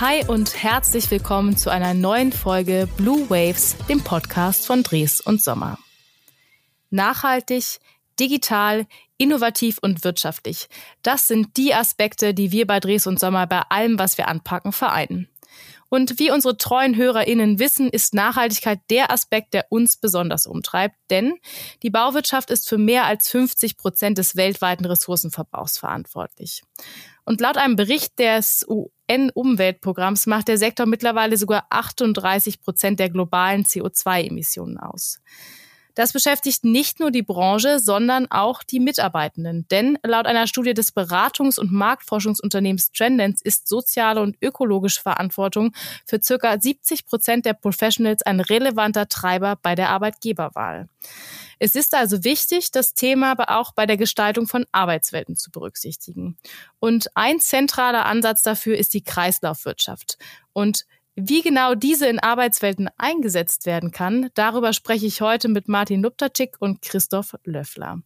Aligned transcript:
Hi 0.00 0.24
und 0.24 0.62
herzlich 0.62 1.10
willkommen 1.10 1.56
zu 1.56 1.70
einer 1.70 1.92
neuen 1.92 2.30
Folge 2.30 2.88
Blue 2.96 3.28
Waves, 3.30 3.74
dem 3.88 4.00
Podcast 4.00 4.64
von 4.64 4.84
Dres 4.84 5.20
und 5.20 5.42
Sommer. 5.42 5.76
Nachhaltig, 6.90 7.80
digital, 8.20 8.86
innovativ 9.16 9.78
und 9.82 10.04
wirtschaftlich. 10.04 10.68
Das 11.02 11.26
sind 11.26 11.56
die 11.56 11.74
Aspekte, 11.74 12.32
die 12.32 12.52
wir 12.52 12.68
bei 12.68 12.78
Dres 12.78 13.08
und 13.08 13.18
Sommer 13.18 13.48
bei 13.48 13.62
allem, 13.70 13.98
was 13.98 14.18
wir 14.18 14.28
anpacken, 14.28 14.70
vereinen. 14.70 15.26
Und 15.88 16.18
wie 16.18 16.30
unsere 16.30 16.56
treuen 16.56 16.96
HörerInnen 16.96 17.58
wissen, 17.58 17.88
ist 17.88 18.14
Nachhaltigkeit 18.14 18.80
der 18.90 19.10
Aspekt, 19.10 19.54
der 19.54 19.66
uns 19.70 19.96
besonders 19.96 20.46
umtreibt, 20.46 20.96
denn 21.10 21.34
die 21.82 21.90
Bauwirtschaft 21.90 22.50
ist 22.50 22.68
für 22.68 22.78
mehr 22.78 23.06
als 23.06 23.28
50 23.30 23.76
Prozent 23.76 24.18
des 24.18 24.36
weltweiten 24.36 24.84
Ressourcenverbrauchs 24.84 25.78
verantwortlich. 25.78 26.62
Und 27.24 27.40
laut 27.40 27.56
einem 27.56 27.76
Bericht 27.76 28.18
des 28.18 28.66
UN-Umweltprogramms 28.68 30.26
macht 30.26 30.48
der 30.48 30.58
Sektor 30.58 30.86
mittlerweile 30.86 31.36
sogar 31.36 31.66
38 31.70 32.60
Prozent 32.60 33.00
der 33.00 33.10
globalen 33.10 33.64
CO2-Emissionen 33.64 34.78
aus. 34.78 35.20
Das 35.98 36.12
beschäftigt 36.12 36.62
nicht 36.62 37.00
nur 37.00 37.10
die 37.10 37.24
Branche, 37.24 37.80
sondern 37.80 38.30
auch 38.30 38.62
die 38.62 38.78
Mitarbeitenden. 38.78 39.66
Denn 39.68 39.98
laut 40.04 40.26
einer 40.26 40.46
Studie 40.46 40.72
des 40.72 40.94
Beratungs- 40.94 41.58
und 41.58 41.72
Marktforschungsunternehmens 41.72 42.92
Trendens 42.92 43.42
ist 43.42 43.66
soziale 43.66 44.22
und 44.22 44.36
ökologische 44.40 45.02
Verantwortung 45.02 45.72
für 46.06 46.20
circa 46.22 46.56
70 46.56 47.04
Prozent 47.04 47.46
der 47.46 47.54
Professionals 47.54 48.22
ein 48.22 48.38
relevanter 48.38 49.08
Treiber 49.08 49.58
bei 49.60 49.74
der 49.74 49.88
Arbeitgeberwahl. 49.88 50.88
Es 51.58 51.74
ist 51.74 51.92
also 51.96 52.22
wichtig, 52.22 52.70
das 52.70 52.94
Thema 52.94 53.32
aber 53.32 53.58
auch 53.58 53.72
bei 53.72 53.84
der 53.84 53.96
Gestaltung 53.96 54.46
von 54.46 54.66
Arbeitswelten 54.70 55.34
zu 55.34 55.50
berücksichtigen. 55.50 56.38
Und 56.78 57.08
ein 57.16 57.40
zentraler 57.40 58.06
Ansatz 58.06 58.42
dafür 58.42 58.78
ist 58.78 58.94
die 58.94 59.02
Kreislaufwirtschaft. 59.02 60.16
Und 60.52 60.84
wie 61.20 61.42
genau 61.42 61.74
diese 61.74 62.06
in 62.06 62.20
Arbeitswelten 62.20 62.88
eingesetzt 62.96 63.66
werden 63.66 63.90
kann, 63.90 64.30
darüber 64.34 64.72
spreche 64.72 65.06
ich 65.06 65.20
heute 65.20 65.48
mit 65.48 65.66
Martin 65.66 66.00
Luptacik 66.00 66.56
und 66.60 66.80
Christoph 66.80 67.34
Löffler. 67.42 68.00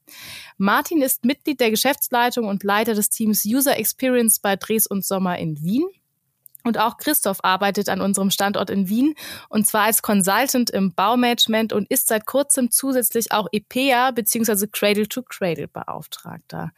Martin 0.56 1.02
ist 1.02 1.26
Mitglied 1.26 1.60
der 1.60 1.70
Geschäftsleitung 1.70 2.46
und 2.46 2.64
Leiter 2.64 2.94
des 2.94 3.10
Teams 3.10 3.44
User 3.44 3.76
Experience 3.76 4.40
bei 4.40 4.56
Dres 4.56 4.86
und 4.86 5.04
Sommer 5.04 5.36
in 5.38 5.62
Wien. 5.62 5.84
Und 6.64 6.78
auch 6.78 6.96
Christoph 6.96 7.40
arbeitet 7.42 7.90
an 7.90 8.00
unserem 8.00 8.30
Standort 8.30 8.70
in 8.70 8.88
Wien 8.88 9.14
und 9.50 9.66
zwar 9.66 9.82
als 9.82 10.00
Consultant 10.00 10.70
im 10.70 10.94
Baumanagement 10.94 11.74
und 11.74 11.90
ist 11.90 12.08
seit 12.08 12.24
kurzem 12.24 12.70
zusätzlich 12.70 13.32
auch 13.32 13.48
EPA 13.52 14.12
bzw. 14.12 14.68
Cradle 14.68 15.08
to 15.08 15.22
Cradle 15.22 15.68
Beauftragter. 15.68 16.70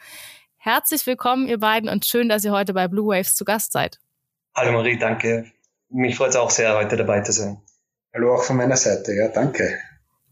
Herzlich 0.56 1.06
willkommen, 1.06 1.46
ihr 1.46 1.58
beiden, 1.58 1.90
und 1.90 2.06
schön, 2.06 2.28
dass 2.28 2.44
ihr 2.44 2.52
heute 2.52 2.72
bei 2.72 2.88
Blue 2.88 3.14
Waves 3.14 3.36
zu 3.36 3.44
Gast 3.44 3.72
seid. 3.72 4.00
Hallo 4.56 4.72
Marie, 4.72 4.98
danke 4.98 5.52
mich 5.88 6.16
freut 6.16 6.30
es 6.30 6.36
auch 6.36 6.50
sehr, 6.50 6.76
heute 6.76 6.96
dabei 6.96 7.20
zu 7.20 7.32
sein. 7.32 7.62
Hallo 8.14 8.34
auch 8.34 8.44
von 8.44 8.56
meiner 8.56 8.76
Seite, 8.76 9.12
ja, 9.12 9.28
danke. 9.28 9.78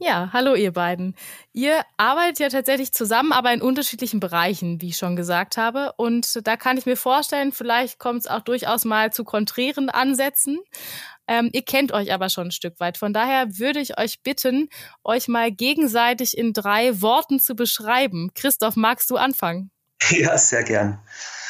Ja, 0.05 0.31
hallo 0.33 0.56
ihr 0.56 0.72
beiden. 0.72 1.14
Ihr 1.53 1.81
arbeitet 1.97 2.41
ja 2.41 2.48
tatsächlich 2.48 2.92
zusammen, 2.92 3.31
aber 3.31 3.53
in 3.53 3.62
unterschiedlichen 3.62 4.19
Bereichen, 4.19 4.80
wie 4.80 4.89
ich 4.89 4.97
schon 4.97 5.14
gesagt 5.14 5.56
habe. 5.56 5.92
Und 5.97 6.45
da 6.45 6.56
kann 6.56 6.77
ich 6.77 6.86
mir 6.86 6.97
vorstellen, 6.97 7.53
vielleicht 7.53 8.00
kommt 8.00 8.23
es 8.23 8.27
auch 8.27 8.41
durchaus 8.41 8.84
mal 8.84 9.12
zu 9.12 9.23
konträren 9.23 9.91
Ansätzen. 9.91 10.58
Ähm, 11.28 11.50
ihr 11.53 11.62
kennt 11.62 11.92
euch 11.92 12.12
aber 12.12 12.30
schon 12.30 12.48
ein 12.48 12.50
Stück 12.50 12.80
weit. 12.80 12.98
Von 12.98 13.12
daher 13.12 13.58
würde 13.58 13.78
ich 13.78 13.97
euch 13.97 14.23
bitten, 14.25 14.70
euch 15.05 15.28
mal 15.28 15.53
gegenseitig 15.53 16.36
in 16.36 16.53
drei 16.53 17.00
Worten 17.00 17.39
zu 17.39 17.55
beschreiben. 17.55 18.33
Christoph, 18.34 18.75
magst 18.75 19.08
du 19.08 19.17
anfangen? 19.17 19.70
Ja, 20.11 20.36
sehr 20.39 20.62
gern. 20.62 20.98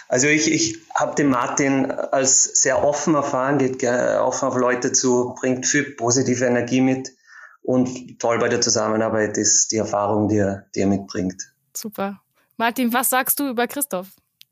Also 0.08 0.26
ich, 0.26 0.52
ich 0.52 0.78
habe 0.94 1.14
den 1.14 1.28
Martin 1.28 1.90
als 1.90 2.44
sehr 2.44 2.84
offen 2.84 3.14
erfahren, 3.14 3.58
geht 3.58 3.82
offen 3.82 4.48
auf 4.48 4.56
Leute 4.56 4.92
zu, 4.92 5.34
bringt 5.40 5.66
viel 5.66 5.94
positive 5.94 6.44
Energie 6.44 6.82
mit 6.82 7.12
und 7.62 8.18
toll 8.18 8.38
bei 8.38 8.48
der 8.48 8.60
Zusammenarbeit 8.60 9.38
ist 9.38 9.72
die 9.72 9.78
Erfahrung, 9.78 10.28
die 10.28 10.38
er, 10.38 10.66
die 10.74 10.80
er 10.80 10.86
mitbringt. 10.86 11.54
Super. 11.74 12.20
Martin, 12.56 12.92
was 12.92 13.10
sagst 13.10 13.40
du 13.40 13.48
über 13.48 13.66
Christoph? 13.66 14.08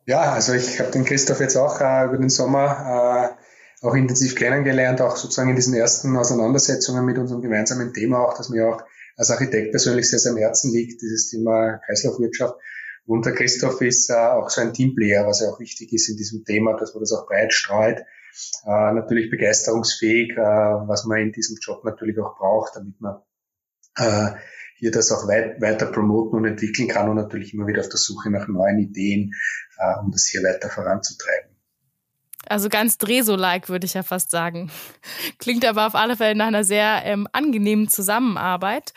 Ja, 0.06 0.33
also 0.33 0.55
ich 0.55 0.81
habe 0.81 0.91
den 0.91 1.05
Christoph 1.05 1.41
jetzt 1.41 1.56
auch 1.56 1.81
äh, 1.81 2.06
über 2.06 2.16
den 2.16 2.31
Sommer 2.31 3.37
äh, 3.83 3.87
auch 3.87 3.94
intensiv 3.94 4.34
kennengelernt, 4.37 5.00
auch 5.00 5.16
sozusagen 5.16 5.50
in 5.50 5.56
diesen 5.56 5.75
ersten 5.75 6.16
Auseinandersetzungen 6.16 7.05
mit 7.05 7.19
unserem 7.19 7.43
gemeinsamen 7.43 7.93
Thema, 7.93 8.21
auch 8.21 8.37
dass 8.37 8.49
mir 8.49 8.69
auch 8.69 8.83
als 9.16 9.31
Architekt 9.31 9.72
persönlich 9.72 10.09
sehr, 10.09 10.19
sehr 10.19 10.33
am 10.33 10.39
Herzen 10.39 10.72
liegt, 10.72 11.03
dieses 11.03 11.28
Thema 11.28 11.78
Kreislaufwirtschaft. 11.87 12.55
Und 13.06 13.27
der 13.27 13.34
Christoph 13.34 13.81
ist 13.81 14.11
äh, 14.11 14.15
auch 14.15 14.50
so 14.50 14.61
ein 14.61 14.72
Teamplayer, 14.72 15.27
was 15.27 15.41
ja 15.41 15.49
auch 15.49 15.61
wichtig 15.61 15.93
ist 15.93 16.09
in 16.09 16.16
diesem 16.16 16.44
Thema, 16.44 16.77
dass 16.77 16.94
man 16.94 17.00
das 17.00 17.12
auch 17.12 17.27
breit 17.27 17.53
streut. 17.53 17.99
Äh, 18.65 18.93
natürlich 18.93 19.31
begeisterungsfähig, 19.31 20.33
äh, 20.33 20.37
was 20.37 21.05
man 21.05 21.19
in 21.19 21.33
diesem 21.33 21.56
Job 21.60 21.84
natürlich 21.84 22.19
auch 22.19 22.37
braucht, 22.37 22.77
damit 22.77 23.00
man 23.00 23.21
äh, 23.97 24.31
hier 24.77 24.91
das 24.91 25.12
auch 25.12 25.28
weit, 25.28 25.60
weiter 25.60 25.87
promoten 25.87 26.39
und 26.39 26.44
entwickeln 26.47 26.89
kann 26.89 27.09
und 27.09 27.16
natürlich 27.16 27.53
immer 27.53 27.66
wieder 27.66 27.81
auf 27.81 27.89
der 27.89 27.99
Suche 27.99 28.31
nach 28.31 28.49
neuen 28.49 28.78
Ideen, 28.78 29.33
äh, 29.78 29.99
um 30.00 30.10
das 30.10 30.27
hier 30.27 30.43
weiter 30.43 30.71
voranzutreiben. 30.71 31.50
Also 32.47 32.69
ganz 32.69 32.97
Dreso-like, 32.97 33.69
würde 33.69 33.84
ich 33.84 33.94
ja 33.94 34.03
fast 34.03 34.31
sagen. 34.31 34.71
Klingt 35.39 35.66
aber 35.66 35.87
auf 35.87 35.94
alle 35.94 36.16
Fälle 36.16 36.34
nach 36.34 36.47
einer 36.47 36.65
sehr 36.65 37.03
ähm, 37.05 37.28
angenehmen 37.33 37.89
Zusammenarbeit. 37.89 38.94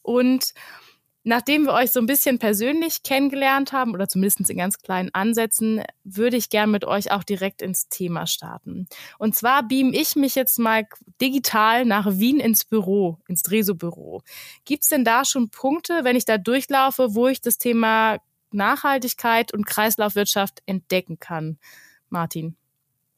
Und 0.00 0.54
Nachdem 1.28 1.64
wir 1.64 1.72
euch 1.72 1.90
so 1.90 1.98
ein 1.98 2.06
bisschen 2.06 2.38
persönlich 2.38 3.02
kennengelernt 3.02 3.72
haben 3.72 3.94
oder 3.94 4.06
zumindest 4.06 4.48
in 4.48 4.58
ganz 4.58 4.78
kleinen 4.78 5.12
Ansätzen, 5.12 5.82
würde 6.04 6.36
ich 6.36 6.50
gern 6.50 6.70
mit 6.70 6.84
euch 6.84 7.10
auch 7.10 7.24
direkt 7.24 7.62
ins 7.62 7.88
Thema 7.88 8.28
starten. 8.28 8.86
Und 9.18 9.34
zwar 9.34 9.66
beam 9.66 9.92
ich 9.92 10.14
mich 10.14 10.36
jetzt 10.36 10.60
mal 10.60 10.86
digital 11.20 11.84
nach 11.84 12.06
Wien 12.12 12.38
ins 12.38 12.64
Büro, 12.64 13.18
ins 13.26 13.42
Dreso-Büro. 13.42 14.22
Gibt 14.64 14.84
es 14.84 14.88
denn 14.88 15.04
da 15.04 15.24
schon 15.24 15.50
Punkte, 15.50 16.04
wenn 16.04 16.14
ich 16.14 16.26
da 16.26 16.38
durchlaufe, 16.38 17.16
wo 17.16 17.26
ich 17.26 17.40
das 17.40 17.58
Thema 17.58 18.18
Nachhaltigkeit 18.52 19.52
und 19.52 19.66
Kreislaufwirtschaft 19.66 20.62
entdecken 20.64 21.18
kann? 21.18 21.58
Martin. 22.08 22.56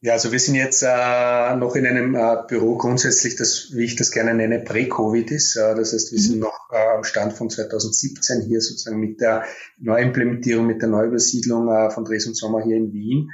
Ja, 0.01 0.13
also 0.13 0.31
wir 0.31 0.39
sind 0.39 0.55
jetzt 0.55 0.81
äh, 0.81 1.55
noch 1.57 1.75
in 1.75 1.85
einem 1.85 2.15
äh, 2.15 2.37
Büro 2.47 2.77
grundsätzlich, 2.77 3.35
das, 3.35 3.71
wie 3.73 3.83
ich 3.83 3.97
das 3.97 4.11
gerne 4.11 4.33
nenne, 4.33 4.59
Prä-Covid 4.59 5.29
ist. 5.29 5.57
Äh, 5.57 5.75
das 5.75 5.91
heißt, 5.91 6.13
wir 6.13 6.19
mhm. 6.19 6.23
sind 6.23 6.39
noch 6.39 6.69
äh, 6.71 6.95
am 6.95 7.03
Stand 7.03 7.33
von 7.33 7.49
2017 7.49 8.43
hier 8.43 8.61
sozusagen 8.61 8.99
mit 8.99 9.19
der 9.19 9.43
Neuimplementierung, 9.77 10.65
mit 10.65 10.81
der 10.81 10.87
Neuübersiedlung 10.87 11.67
äh, 11.67 11.89
von 11.89 12.05
Dres 12.05 12.27
und 12.27 12.37
Sommer 12.37 12.63
hier 12.63 12.77
in 12.77 12.93
Wien. 12.93 13.31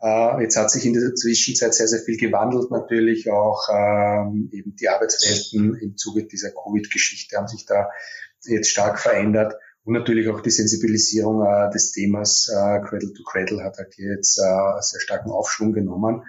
Äh, 0.00 0.42
jetzt 0.42 0.56
hat 0.56 0.70
sich 0.70 0.86
in 0.86 0.92
der 0.92 1.16
Zwischenzeit 1.16 1.74
sehr, 1.74 1.88
sehr 1.88 2.00
viel 2.00 2.16
gewandelt 2.16 2.70
natürlich. 2.70 3.28
Auch 3.32 3.68
ähm, 3.72 4.50
eben 4.52 4.76
die 4.76 4.88
Arbeitswelten 4.88 5.74
im 5.74 5.96
Zuge 5.96 6.26
dieser 6.26 6.50
Covid-Geschichte 6.50 7.36
haben 7.36 7.48
sich 7.48 7.66
da 7.66 7.88
jetzt 8.44 8.70
stark 8.70 9.00
verändert. 9.00 9.54
Und 9.84 9.92
natürlich 9.92 10.28
auch 10.28 10.40
die 10.40 10.50
Sensibilisierung 10.50 11.44
äh, 11.44 11.70
des 11.70 11.92
Themas 11.92 12.48
äh, 12.48 12.80
Cradle 12.80 13.12
to 13.12 13.22
Cradle 13.22 13.62
hat 13.62 13.76
halt 13.76 13.92
hier 13.94 14.12
jetzt 14.12 14.38
äh, 14.38 14.80
sehr 14.80 15.00
starken 15.00 15.30
Aufschwung 15.30 15.72
genommen. 15.72 16.22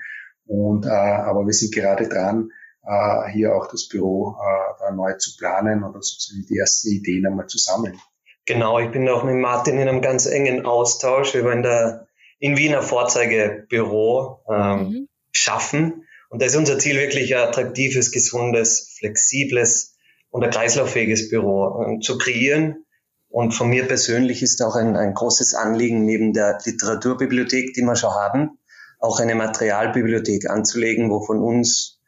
Und 0.45 0.85
äh, 0.85 0.89
aber 0.89 1.45
wir 1.45 1.53
sind 1.53 1.73
gerade 1.73 2.07
dran, 2.07 2.49
äh, 2.85 3.31
hier 3.31 3.55
auch 3.55 3.67
das 3.67 3.87
Büro 3.87 4.35
äh, 4.39 4.73
da 4.79 4.91
neu 4.91 5.13
zu 5.13 5.37
planen 5.37 5.83
oder 5.83 6.01
sozusagen 6.01 6.45
die 6.47 6.57
ersten 6.57 6.89
Ideen 6.89 7.25
einmal 7.25 7.47
zu 7.47 7.57
sammeln. 7.57 7.99
Genau, 8.45 8.79
ich 8.79 8.91
bin 8.91 9.09
auch 9.09 9.23
mit 9.23 9.35
Martin 9.35 9.79
in 9.79 9.87
einem 9.87 10.01
ganz 10.01 10.27
engen 10.27 10.65
Austausch. 10.65 11.33
Wir 11.33 11.43
wollen 11.43 11.63
da 11.63 12.05
in 12.39 12.57
Wiener 12.57 12.83
Vorzeigebüro 12.83 14.43
ähm, 14.51 14.79
mhm. 14.79 15.07
schaffen. 15.31 16.05
Und 16.29 16.41
da 16.41 16.45
ist 16.45 16.55
unser 16.55 16.77
Ziel 16.77 16.97
wirklich 16.97 17.35
ein 17.35 17.47
attraktives, 17.47 18.11
gesundes, 18.11 18.95
flexibles 18.99 19.97
und 20.29 20.43
ein 20.43 20.51
kreislauffähiges 20.51 21.29
Büro 21.29 21.83
äh, 21.83 21.99
zu 22.01 22.17
kreieren, 22.17 22.84
und 23.35 23.51
von 23.51 23.67
mir 23.69 23.85
persönlich 23.85 24.41
ist 24.41 24.61
auch 24.61 24.77
ein, 24.77 24.95
ein 24.95 25.13
großes 25.13 25.55
Anliegen, 25.55 26.05
neben 26.05 26.31
der 26.31 26.57
Literaturbibliothek, 26.63 27.73
die 27.73 27.81
wir 27.81 27.97
schon 27.97 28.11
haben, 28.11 28.59
auch 28.97 29.19
eine 29.19 29.35
Materialbibliothek 29.35 30.49
anzulegen, 30.49 31.11
wo 31.11 31.19
von 31.19 31.41
uns 31.41 31.99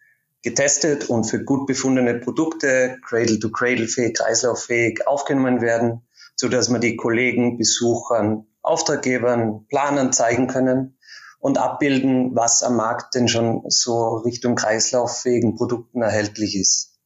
getestet 0.41 1.09
und 1.09 1.25
für 1.25 1.43
gut 1.43 1.67
befundene 1.67 2.13
Produkte 2.13 2.95
Cradle-to-Cradle-fähig, 3.05 4.13
kreislauffähig 4.13 5.05
aufgenommen 5.05 5.59
werden, 5.59 6.07
so 6.37 6.47
dass 6.47 6.69
wir 6.69 6.79
die 6.79 6.95
Kollegen, 6.95 7.57
Besuchern, 7.57 8.47
Auftraggebern, 8.61 9.65
Planern 9.67 10.13
zeigen 10.13 10.47
können 10.47 10.97
und 11.39 11.57
abbilden, 11.57 12.37
was 12.37 12.63
am 12.63 12.77
Markt 12.77 13.15
denn 13.15 13.27
schon 13.27 13.63
so 13.67 14.15
Richtung 14.19 14.55
kreislauffähigen 14.55 15.55
Produkten 15.55 16.01
erhältlich 16.01 16.55
ist. 16.55 16.97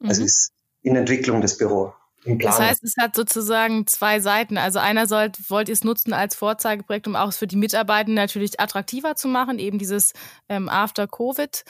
Mhm. 0.00 0.08
Also 0.10 0.22
ist 0.22 0.50
in 0.82 0.96
Entwicklung 0.96 1.40
des 1.40 1.56
Büro. 1.56 1.94
Das 2.24 2.60
heißt, 2.60 2.84
es 2.84 2.94
hat 3.00 3.16
sozusagen 3.16 3.86
zwei 3.86 4.20
Seiten. 4.20 4.58
Also 4.58 4.78
einerseits 4.78 5.48
wollt 5.48 5.68
ihr 5.68 5.72
es 5.72 5.84
nutzen 5.84 6.12
als 6.12 6.34
Vorzeigeprojekt, 6.34 7.08
um 7.08 7.16
auch 7.16 7.28
es 7.28 7.38
für 7.38 7.46
die 7.46 7.56
Mitarbeiter 7.56 8.10
natürlich 8.10 8.60
attraktiver 8.60 9.16
zu 9.16 9.26
machen, 9.28 9.58
eben 9.58 9.78
dieses 9.78 10.12
ähm, 10.48 10.68
After 10.68 11.08
Covid, 11.08 11.64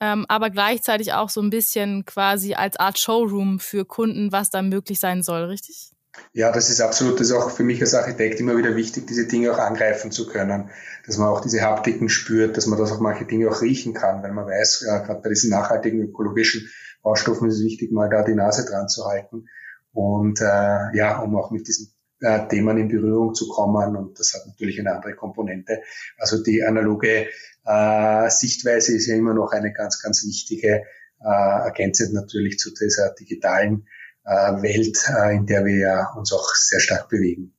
ähm, 0.00 0.26
aber 0.28 0.50
gleichzeitig 0.50 1.14
auch 1.14 1.30
so 1.30 1.40
ein 1.40 1.48
bisschen 1.48 2.04
quasi 2.04 2.54
als 2.54 2.76
Art 2.76 2.98
Showroom 2.98 3.60
für 3.60 3.86
Kunden, 3.86 4.30
was 4.30 4.50
da 4.50 4.60
möglich 4.60 5.00
sein 5.00 5.22
soll, 5.22 5.44
richtig? 5.44 5.90
Ja, 6.32 6.52
das 6.52 6.70
ist 6.70 6.80
absolut, 6.80 7.18
das 7.18 7.28
ist 7.28 7.32
auch 7.32 7.50
für 7.50 7.64
mich 7.64 7.80
als 7.80 7.94
Architekt 7.94 8.38
immer 8.38 8.56
wieder 8.56 8.76
wichtig, 8.76 9.06
diese 9.06 9.26
Dinge 9.26 9.52
auch 9.52 9.58
angreifen 9.58 10.12
zu 10.12 10.28
können, 10.28 10.70
dass 11.06 11.16
man 11.16 11.28
auch 11.28 11.40
diese 11.40 11.62
Haptiken 11.62 12.08
spürt, 12.08 12.56
dass 12.56 12.66
man 12.66 12.78
das 12.78 12.92
auch 12.92 13.00
manche 13.00 13.24
Dinge 13.24 13.48
auch 13.48 13.62
riechen 13.62 13.94
kann, 13.94 14.22
weil 14.22 14.32
man 14.32 14.46
weiß, 14.46 14.84
ja, 14.86 14.98
gerade 14.98 15.22
bei 15.22 15.30
diesen 15.30 15.50
nachhaltigen 15.50 16.02
ökologischen 16.02 16.70
Baustoffen 17.02 17.48
ist 17.48 17.56
es 17.56 17.64
wichtig, 17.64 17.90
mal 17.90 18.08
da 18.08 18.22
die 18.22 18.34
Nase 18.34 18.64
dran 18.64 18.88
zu 18.88 19.06
halten 19.06 19.46
und 19.94 20.40
äh, 20.40 20.96
ja, 20.96 21.20
um 21.20 21.36
auch 21.36 21.50
mit 21.50 21.66
diesen 21.66 21.94
äh, 22.20 22.46
Themen 22.48 22.76
in 22.78 22.88
Berührung 22.88 23.34
zu 23.34 23.48
kommen 23.48 23.96
und 23.96 24.18
das 24.18 24.34
hat 24.34 24.46
natürlich 24.46 24.78
eine 24.80 24.92
andere 24.92 25.14
Komponente. 25.14 25.80
Also 26.18 26.42
die 26.42 26.62
analoge 26.62 27.28
äh, 27.64 28.30
Sichtweise 28.30 28.94
ist 28.94 29.06
ja 29.06 29.16
immer 29.16 29.34
noch 29.34 29.52
eine 29.52 29.72
ganz, 29.72 30.02
ganz 30.02 30.24
wichtige, 30.26 30.82
äh, 31.20 31.64
ergänzend 31.64 32.12
natürlich 32.12 32.58
zu 32.58 32.72
dieser 32.74 33.14
digitalen 33.14 33.86
äh, 34.24 34.30
Welt, 34.62 34.98
äh, 35.08 35.36
in 35.36 35.46
der 35.46 35.64
wir 35.64 35.76
ja 35.76 36.12
uns 36.16 36.32
auch 36.32 36.48
sehr 36.54 36.80
stark 36.80 37.08
bewegen. 37.08 37.54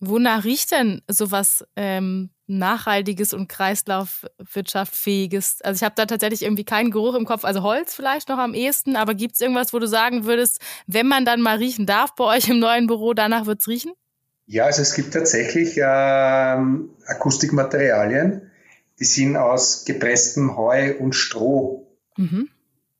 Wonach 0.00 0.44
riecht 0.44 0.70
denn 0.70 1.02
sowas 1.10 1.64
ähm, 1.76 2.30
Nachhaltiges 2.46 3.32
und 3.32 3.48
Kreislaufwirtschaftfähiges? 3.48 5.62
Also 5.62 5.78
ich 5.78 5.84
habe 5.84 5.94
da 5.96 6.06
tatsächlich 6.06 6.42
irgendwie 6.42 6.64
keinen 6.64 6.90
Geruch 6.90 7.14
im 7.14 7.24
Kopf, 7.24 7.44
also 7.44 7.62
Holz 7.62 7.94
vielleicht 7.94 8.28
noch 8.28 8.38
am 8.38 8.54
ehesten, 8.54 8.96
aber 8.96 9.14
gibt 9.14 9.34
es 9.34 9.40
irgendwas, 9.40 9.72
wo 9.72 9.78
du 9.78 9.86
sagen 9.86 10.24
würdest, 10.24 10.60
wenn 10.86 11.06
man 11.06 11.24
dann 11.24 11.40
mal 11.40 11.56
riechen 11.56 11.86
darf 11.86 12.14
bei 12.14 12.24
euch 12.24 12.48
im 12.48 12.58
neuen 12.58 12.86
Büro, 12.86 13.14
danach 13.14 13.46
wird 13.46 13.60
es 13.60 13.68
riechen? 13.68 13.92
Ja, 14.46 14.66
also 14.66 14.82
es 14.82 14.94
gibt 14.94 15.14
tatsächlich 15.14 15.80
ähm, 15.82 16.90
Akustikmaterialien, 17.06 18.50
die 19.00 19.04
sind 19.04 19.36
aus 19.36 19.84
gepresstem 19.84 20.56
Heu 20.56 20.98
und 20.98 21.14
Stroh. 21.14 21.86
Mhm. 22.16 22.48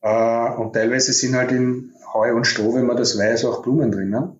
Äh, 0.01 0.51
und 0.57 0.73
teilweise 0.73 1.13
sind 1.13 1.35
halt 1.35 1.53
in 1.53 1.93
Heu 2.13 2.35
und 2.35 2.47
Stroh, 2.47 2.75
wenn 2.75 2.87
man 2.87 2.97
das 2.97 3.19
weiß, 3.19 3.45
auch 3.45 3.63
Blumen 3.63 3.91
drinnen. 3.91 4.39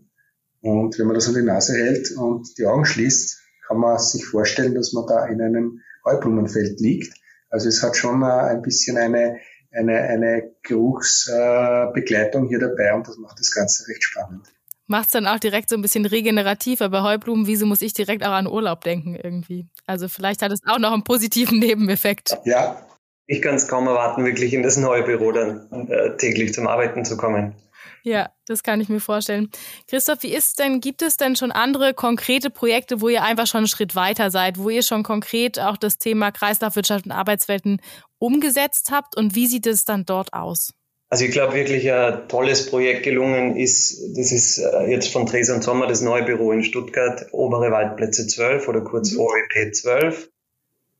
Und 0.63 0.99
wenn 0.99 1.07
man 1.07 1.15
das 1.15 1.29
an 1.29 1.35
die 1.35 1.43
Nase 1.43 1.75
hält 1.75 2.11
und 2.13 2.57
die 2.57 2.65
Augen 2.65 2.87
schließt, 2.87 3.44
kann 3.67 3.79
man 3.79 3.99
sich 3.99 4.25
vorstellen, 4.25 4.75
dass 4.75 4.93
man 4.93 5.07
da 5.07 5.27
in 5.27 5.41
einem 5.41 5.81
Heublumenfeld 6.05 6.81
liegt. 6.81 7.15
Also 7.51 7.69
es 7.69 7.83
hat 7.83 7.97
schon 7.97 8.23
äh, 8.23 8.27
ein 8.27 8.63
bisschen 8.63 8.97
eine, 8.97 9.39
eine, 9.73 9.99
eine 9.99 10.53
Geruchsbegleitung 10.63 12.49
hier 12.49 12.59
dabei 12.59 12.95
und 12.95 13.07
das 13.09 13.17
macht 13.17 13.39
das 13.39 13.53
Ganze 13.53 13.89
recht 13.89 14.03
spannend. 14.03 14.47
Macht 14.87 15.07
es 15.07 15.13
dann 15.13 15.27
auch 15.27 15.39
direkt 15.39 15.71
so 15.71 15.77
ein 15.77 15.83
bisschen 15.83 16.05
regenerativ, 16.05 16.83
aber 16.83 17.03
Heublumenwiese 17.03 17.65
muss 17.65 17.81
ich 17.81 17.95
direkt 17.95 18.23
auch 18.23 18.33
an 18.33 18.47
Urlaub 18.47 18.83
denken 18.83 19.15
irgendwie. 19.15 19.67
Also 19.87 20.09
vielleicht 20.09 20.43
hat 20.43 20.53
es 20.53 20.61
auch 20.67 20.79
noch 20.79 20.93
einen 20.93 21.05
positiven 21.05 21.59
Nebeneffekt. 21.59 22.37
Ja, 22.45 22.87
ich 23.27 23.41
kann 23.41 23.55
es 23.55 23.67
kaum 23.67 23.87
erwarten, 23.87 24.25
wirklich 24.25 24.53
in 24.53 24.63
das 24.63 24.77
neue 24.77 25.03
Büro 25.03 25.33
dann 25.33 25.89
äh, 25.89 26.17
täglich 26.19 26.53
zum 26.53 26.67
Arbeiten 26.67 27.07
zu 27.07 27.17
kommen. 27.17 27.55
Ja, 28.05 28.29
das 28.47 28.63
kann 28.63 28.83
ich 28.83 28.91
mir 28.91 29.01
vorstellen. 29.01 29.51
Christoph, 29.89 30.23
wie 30.23 30.35
ist 30.35 30.59
denn, 30.59 30.81
gibt 30.81 31.01
es 31.01 31.17
denn 31.17 31.37
schon 31.37 31.51
andere 31.51 31.95
konkrete 31.95 32.51
Projekte, 32.51 33.01
wo 33.01 33.09
ihr 33.09 33.23
einfach 33.23 33.47
schon 33.47 33.59
einen 33.59 33.67
Schritt 33.67 33.97
weiter 33.97 34.31
seid, 34.31 34.59
wo 34.59 34.69
ihr 34.69 34.83
schon 34.83 35.03
konkret 35.03 35.59
auch 35.59 35.79
das 35.79 35.97
Thema 35.97 36.31
Kreislaufwirtschaft 36.31 37.07
und 37.07 37.13
Arbeitswelten 37.13 37.81
umgesetzt 38.19 38.91
habt 38.93 39.17
und 39.17 39.35
wie 39.35 39.47
sieht 39.47 39.67
es 39.67 39.87
dann 39.87 40.05
dort 40.05 40.35
aus? 40.35 40.75
Also 41.09 41.25
ich 41.25 41.31
glaube 41.31 41.55
wirklich 41.55 41.91
ein 41.91 42.29
tolles 42.29 42.69
Projekt 42.69 43.05
gelungen 43.05 43.57
ist, 43.57 43.99
das 44.19 44.33
ist 44.33 44.59
äh, 44.59 44.91
jetzt 44.91 45.11
von 45.11 45.25
Dres 45.25 45.49
und 45.49 45.63
Sommer 45.63 45.87
das 45.87 46.03
neue 46.03 46.25
Büro 46.25 46.53
in 46.53 46.63
Stuttgart, 46.63 47.27
obere 47.33 47.71
Waldplätze 47.71 48.27
12 48.27 48.69
oder 48.69 48.83
kurz 48.83 49.13
mhm. 49.13 49.21
OEP 49.21 49.75
12. 49.75 50.31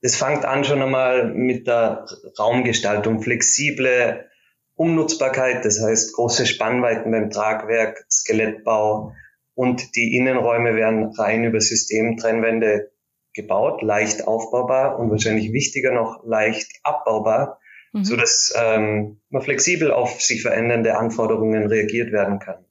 Das 0.01 0.15
fängt 0.15 0.43
an 0.43 0.63
schon 0.63 0.81
einmal 0.81 1.33
mit 1.33 1.67
der 1.67 2.07
Raumgestaltung, 2.39 3.21
flexible 3.21 4.25
Umnutzbarkeit, 4.75 5.63
das 5.63 5.81
heißt 5.81 6.13
große 6.13 6.45
Spannweiten 6.45 7.11
beim 7.11 7.29
Tragwerk, 7.29 8.05
Skelettbau 8.11 9.13
und 9.53 9.95
die 9.95 10.15
Innenräume 10.15 10.75
werden 10.75 11.13
rein 11.17 11.45
über 11.45 11.61
Systemtrennwände 11.61 12.91
gebaut, 13.33 13.81
leicht 13.81 14.27
aufbaubar 14.27 14.99
und 14.99 15.11
wahrscheinlich 15.11 15.51
wichtiger 15.53 15.91
noch 15.91 16.23
leicht 16.25 16.71
abbaubar, 16.83 17.59
mhm. 17.93 18.03
so 18.03 18.15
dass 18.15 18.53
ähm, 18.57 19.21
man 19.29 19.41
flexibel 19.41 19.91
auf 19.91 20.21
sich 20.21 20.41
verändernde 20.41 20.97
Anforderungen 20.97 21.67
reagiert 21.67 22.11
werden 22.11 22.39
kann. 22.39 22.65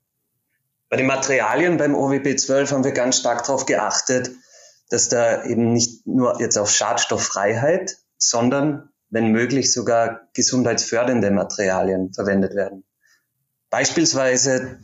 Bei 0.91 0.97
den 0.97 1.07
Materialien 1.07 1.77
beim 1.77 1.95
OWB 1.95 2.37
12 2.37 2.73
haben 2.73 2.85
wir 2.85 2.93
ganz 2.93 3.19
stark 3.19 3.45
darauf 3.45 3.67
geachtet, 3.67 4.31
dass 4.91 5.09
da 5.09 5.45
eben 5.45 5.73
nicht 5.73 6.07
nur 6.07 6.41
jetzt 6.41 6.59
auf 6.59 6.71
Schadstofffreiheit, 6.71 7.97
sondern 8.17 8.91
wenn 9.15 9.31
möglich 9.31 9.73
sogar 9.73 10.29
gesundheitsfördernde 10.35 11.31
Materialien 11.31 12.13
verwendet 12.13 12.57
werden. 12.57 12.83
Beispielsweise 13.71 14.81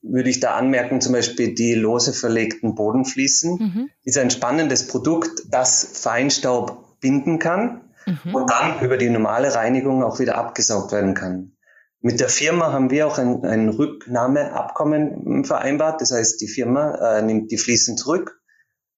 würde 0.00 0.30
ich 0.30 0.40
da 0.40 0.54
anmerken, 0.54 1.02
zum 1.02 1.12
Beispiel 1.12 1.54
die 1.54 1.74
lose 1.74 2.14
verlegten 2.14 2.74
Bodenfliesen 2.74 3.58
mhm. 3.58 3.90
ist 4.02 4.16
ein 4.16 4.30
spannendes 4.30 4.86
Produkt, 4.86 5.42
das 5.50 5.84
Feinstaub 5.92 7.00
binden 7.00 7.38
kann 7.38 7.82
mhm. 8.06 8.34
und 8.34 8.50
dann 8.50 8.80
über 8.80 8.96
die 8.96 9.10
normale 9.10 9.54
Reinigung 9.54 10.02
auch 10.02 10.20
wieder 10.20 10.38
abgesaugt 10.38 10.92
werden 10.92 11.12
kann. 11.12 11.52
Mit 12.00 12.18
der 12.20 12.30
Firma 12.30 12.72
haben 12.72 12.88
wir 12.88 13.06
auch 13.06 13.18
ein, 13.18 13.44
ein 13.44 13.68
Rücknahmeabkommen 13.68 15.44
vereinbart. 15.44 16.00
Das 16.00 16.12
heißt, 16.12 16.40
die 16.40 16.48
Firma 16.48 17.18
äh, 17.18 17.22
nimmt 17.22 17.50
die 17.50 17.58
Fliesen 17.58 17.98
zurück 17.98 18.40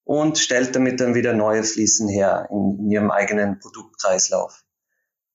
und 0.05 0.39
stellt 0.39 0.77
damit 0.77 1.01
dann 1.01 1.17
wieder 1.17 1.33
neue 1.33 1.65
Fliesen 1.65 2.09
her 2.09 2.47
in, 2.53 2.79
in 2.79 2.91
ihrem 2.91 3.11
eigenen 3.11 3.59
Produktkreislauf. 3.59 4.63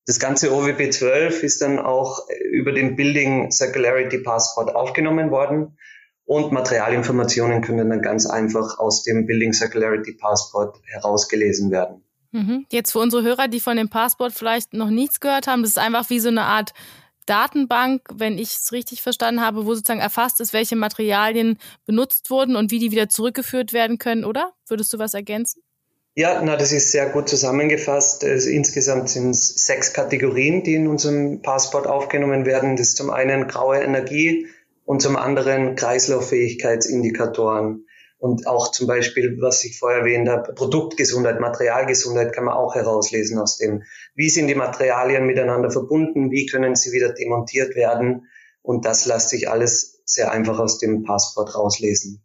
Das 0.06 0.18
ganze 0.18 0.52
OWP 0.52 0.92
12 0.92 1.42
ist 1.42 1.62
dann 1.62 1.78
auch 1.78 2.28
über 2.50 2.72
den 2.72 2.94
Building 2.94 3.50
Circularity 3.50 4.18
Passport 4.18 4.74
aufgenommen 4.74 5.30
worden 5.30 5.78
und 6.26 6.52
Materialinformationen 6.52 7.62
können 7.62 7.88
dann 7.88 8.02
ganz 8.02 8.26
einfach 8.26 8.78
aus 8.78 9.02
dem 9.02 9.26
Building 9.26 9.52
Circularity 9.52 10.12
Passport 10.12 10.80
herausgelesen 10.84 11.70
werden. 11.70 12.02
Mhm. 12.32 12.66
Jetzt 12.70 12.92
für 12.92 12.98
unsere 12.98 13.22
Hörer, 13.22 13.48
die 13.48 13.60
von 13.60 13.76
dem 13.76 13.88
Passport 13.88 14.32
vielleicht 14.32 14.74
noch 14.74 14.90
nichts 14.90 15.20
gehört 15.20 15.46
haben, 15.46 15.62
das 15.62 15.72
ist 15.72 15.78
einfach 15.78 16.10
wie 16.10 16.20
so 16.20 16.28
eine 16.28 16.42
Art 16.42 16.72
Datenbank, 17.26 18.02
wenn 18.12 18.36
ich 18.36 18.56
es 18.56 18.72
richtig 18.72 19.00
verstanden 19.00 19.40
habe, 19.40 19.64
wo 19.64 19.74
sozusagen 19.74 20.00
erfasst 20.00 20.40
ist, 20.40 20.52
welche 20.52 20.76
Materialien 20.76 21.58
benutzt 21.86 22.28
wurden 22.30 22.56
und 22.56 22.70
wie 22.70 22.78
die 22.78 22.90
wieder 22.90 23.08
zurückgeführt 23.08 23.72
werden 23.72 23.98
können, 23.98 24.24
oder? 24.24 24.52
Würdest 24.68 24.92
du 24.92 24.98
was 24.98 25.14
ergänzen? 25.14 25.62
Ja, 26.16 26.40
na, 26.44 26.56
das 26.56 26.70
ist 26.70 26.92
sehr 26.92 27.08
gut 27.08 27.28
zusammengefasst. 27.28 28.24
Also 28.24 28.48
insgesamt 28.48 29.08
sind 29.08 29.30
es 29.30 29.48
sechs 29.48 29.92
Kategorien, 29.92 30.62
die 30.62 30.76
in 30.76 30.86
unserem 30.86 31.42
Passport 31.42 31.88
aufgenommen 31.88 32.46
werden. 32.46 32.76
Das 32.76 32.86
ist 32.88 32.96
zum 32.96 33.10
einen 33.10 33.48
graue 33.48 33.78
Energie 33.78 34.46
und 34.84 35.02
zum 35.02 35.16
anderen 35.16 35.74
Kreislauffähigkeitsindikatoren. 35.74 37.88
Und 38.18 38.46
auch 38.46 38.70
zum 38.70 38.86
Beispiel, 38.86 39.38
was 39.40 39.64
ich 39.64 39.76
vorher 39.76 40.02
erwähnt 40.02 40.28
habe, 40.28 40.54
Produktgesundheit, 40.54 41.40
Materialgesundheit 41.40 42.32
kann 42.32 42.44
man 42.44 42.54
auch 42.54 42.76
herauslesen 42.76 43.40
aus 43.40 43.58
dem. 43.58 43.82
Wie 44.14 44.30
sind 44.30 44.46
die 44.46 44.54
Materialien 44.54 45.26
miteinander 45.26 45.72
verbunden? 45.72 46.30
Wie 46.30 46.46
können 46.46 46.76
sie 46.76 46.92
wieder 46.92 47.12
demontiert 47.12 47.74
werden? 47.74 48.28
Und 48.62 48.86
das 48.86 49.04
lässt 49.04 49.30
sich 49.30 49.50
alles 49.50 50.00
sehr 50.04 50.30
einfach 50.30 50.60
aus 50.60 50.78
dem 50.78 51.02
Passport 51.02 51.56
rauslesen. 51.56 52.23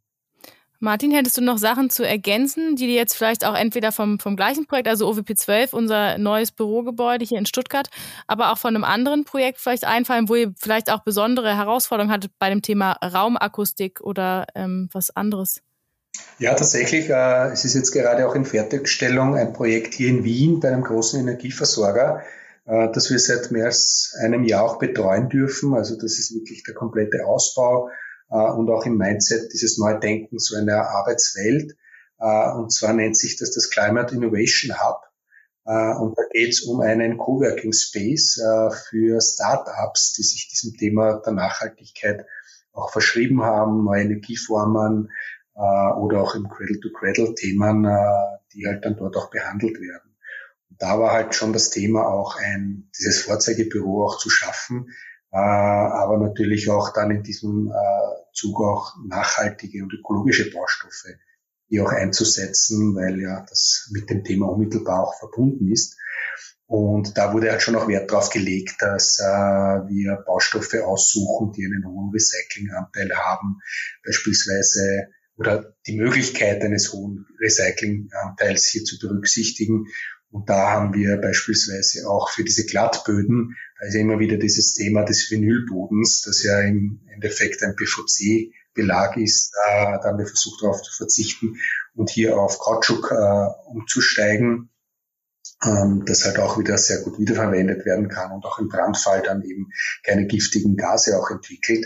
Martin, 0.82 1.12
hättest 1.12 1.38
du 1.38 1.42
noch 1.42 1.58
Sachen 1.58 1.90
zu 1.90 2.08
ergänzen, 2.08 2.78
die 2.78 2.88
dir 2.88 2.96
jetzt 2.96 3.14
vielleicht 3.14 3.46
auch 3.46 3.54
entweder 3.54 3.92
vom, 3.92 4.18
vom 4.18 4.38
gleichen 4.38 4.66
Projekt, 4.66 4.88
also 4.88 5.10
OWP 5.10 5.38
12, 5.38 5.74
unser 5.74 6.18
neues 6.18 6.52
Bürogebäude 6.52 7.26
hier 7.26 7.38
in 7.38 7.46
Stuttgart, 7.46 7.90
aber 8.28 8.54
auch 8.54 8.58
von 8.58 8.74
einem 8.74 8.86
anderen 8.86 9.26
Projekt 9.26 9.60
vielleicht 9.60 9.84
einfallen, 9.84 10.30
wo 10.30 10.36
ihr 10.36 10.54
vielleicht 10.58 10.90
auch 10.90 11.04
besondere 11.04 11.54
Herausforderungen 11.54 12.14
hattet 12.14 12.32
bei 12.40 12.50
dem 12.50 12.62
Thema 12.62 12.94
Raumakustik 13.04 14.00
oder 14.00 14.48
ähm, 14.56 14.88
was 14.94 15.14
anderes? 15.14 15.62
Ja, 16.38 16.54
tatsächlich. 16.54 17.10
Äh, 17.10 17.50
es 17.50 17.66
ist 17.66 17.74
jetzt 17.74 17.92
gerade 17.92 18.26
auch 18.26 18.36
in 18.36 18.46
Fertigstellung 18.46 19.36
ein 19.36 19.52
Projekt 19.52 19.94
hier 19.94 20.08
in 20.08 20.24
Wien 20.24 20.62
bei 20.62 20.70
einem 20.70 20.84
großen 20.86 21.20
Energieversorger, 21.20 22.24
äh, 22.66 22.88
das 22.94 23.12
wir 23.12 23.20
seit 23.20 23.52
mehr 23.52 23.66
als 23.66 24.16
einem 24.24 24.46
Jahr 24.46 24.64
auch 24.64 24.80
betreuen 24.80 25.28
dürfen. 25.28 25.74
Also 25.74 25.96
das 25.96 26.18
ist 26.18 26.34
wirklich 26.34 26.64
der 26.64 26.74
komplette 26.74 27.26
Ausbau 27.26 27.90
und 28.36 28.70
auch 28.70 28.86
im 28.86 28.98
Mindset 28.98 29.52
dieses 29.54 29.78
Neudenken 29.78 30.40
so 30.40 30.56
einer 30.56 30.90
Arbeitswelt. 30.90 31.76
Äh, 32.20 32.52
und 32.52 32.72
zwar 32.72 32.94
nennt 32.94 33.18
sich 33.18 33.38
das 33.38 33.52
das 33.52 33.70
Climate 33.70 34.14
Innovation 34.16 34.76
Hub. 34.80 35.02
Äh, 35.66 35.96
und 35.96 36.18
da 36.18 36.24
geht 36.32 36.50
es 36.50 36.62
um 36.62 36.82
einen 36.82 37.18
Coworking 37.18 37.74
Space 37.74 38.38
äh, 38.38 38.72
für 38.72 39.22
Startups, 39.22 40.14
die 40.14 40.24
sich 40.24 40.48
diesem 40.50 40.78
Thema 40.78 41.22
der 41.26 41.34
Nachhaltigkeit 41.34 42.26
auch 42.72 42.92
verschrieben 42.92 43.44
haben, 43.44 43.84
neue 43.84 44.04
Energieformen, 44.04 45.10
äh, 45.60 45.92
oder 45.94 46.22
auch 46.22 46.36
im 46.36 46.50
Cradle-to-Cradle-Themen, 46.50 47.86
äh, 47.86 48.38
die 48.54 48.66
halt 48.66 48.86
dann 48.86 48.96
dort 48.96 49.18
auch 49.18 49.30
behandelt 49.30 49.80
werden. 49.82 50.16
Da 50.70 50.98
war 51.00 51.12
halt 51.12 51.36
schon 51.36 51.52
das 51.52 51.70
Thema 51.70 52.08
auch 52.08 52.38
ein, 52.38 52.90
dieses 52.98 53.24
Vorzeigebüro 53.24 54.06
auch 54.06 54.18
zu 54.18 54.30
schaffen, 54.30 54.94
äh, 55.32 55.38
aber 55.38 56.18
natürlich 56.18 56.70
auch 56.70 56.94
dann 56.94 57.12
in 57.12 57.24
diesem 57.24 57.68
äh, 57.68 58.34
Zug 58.34 58.62
auch 58.62 58.96
nachhaltige 59.06 59.84
und 59.84 59.94
ökologische 59.94 60.52
Baustoffe 60.52 61.18
hier 61.68 61.86
auch 61.86 61.92
einzusetzen, 61.92 62.96
weil 62.96 63.22
ja 63.22 63.46
das 63.48 63.90
mit 63.94 64.10
dem 64.10 64.24
Thema 64.24 64.48
unmittelbar 64.48 65.04
auch 65.04 65.20
verbunden 65.20 65.72
ist. 65.72 65.98
Und 66.66 67.18
da 67.18 67.34
wurde 67.34 67.50
halt 67.50 67.64
schon 67.64 67.76
auch 67.76 67.88
Wert 67.88 68.12
darauf 68.12 68.30
gelegt, 68.30 68.76
dass 68.80 69.20
äh, 69.20 69.24
wir 69.24 70.24
Baustoffe 70.26 70.76
aussuchen, 70.84 71.52
die 71.52 71.66
einen 71.66 71.86
hohen 71.86 72.12
Recyclinganteil 72.12 73.12
haben, 73.16 73.60
beispielsweise 74.06 75.08
oder 75.36 75.74
die 75.88 75.96
Möglichkeit 75.96 76.62
eines 76.62 76.92
hohen 76.92 77.26
Recyclinganteils 77.40 78.68
hier 78.68 78.84
zu 78.84 79.00
berücksichtigen. 79.00 79.88
Und 80.32 80.50
da 80.50 80.72
haben 80.72 80.94
wir 80.94 81.18
beispielsweise 81.18 82.08
auch 82.08 82.30
für 82.30 82.44
diese 82.44 82.66
Glattböden, 82.66 83.56
da 83.80 83.88
ist 83.88 83.96
ja 83.96 84.02
immer 84.02 84.20
wieder 84.20 84.38
dieses 84.38 84.74
Thema 84.74 85.04
des 85.04 85.30
Vinylbodens, 85.32 86.22
das 86.22 86.44
ja 86.44 86.60
im 86.62 87.02
Endeffekt 87.12 87.64
ein 87.64 87.76
PVC-Belag 87.76 89.18
ist. 89.18 89.54
Da, 89.66 90.00
haben 90.04 90.20
wir 90.20 90.28
versucht 90.28 90.62
darauf 90.62 90.82
zu 90.82 90.96
verzichten 90.96 91.60
und 91.96 92.10
hier 92.10 92.38
auf 92.38 92.60
Kautschuk 92.60 93.12
äh, 93.12 93.70
umzusteigen 93.72 94.70
ähm, 95.64 96.04
das 96.06 96.26
halt 96.26 96.40
auch 96.40 96.58
wieder 96.58 96.78
sehr 96.78 97.02
gut 97.02 97.20
wiederverwendet 97.20 97.86
werden 97.86 98.08
kann 98.08 98.32
und 98.32 98.46
auch 98.46 98.60
im 98.60 98.70
Brandfall 98.70 99.22
dann 99.22 99.44
eben 99.44 99.70
keine 100.04 100.26
giftigen 100.26 100.76
Gase 100.76 101.18
auch 101.18 101.30
entwickelt. 101.30 101.86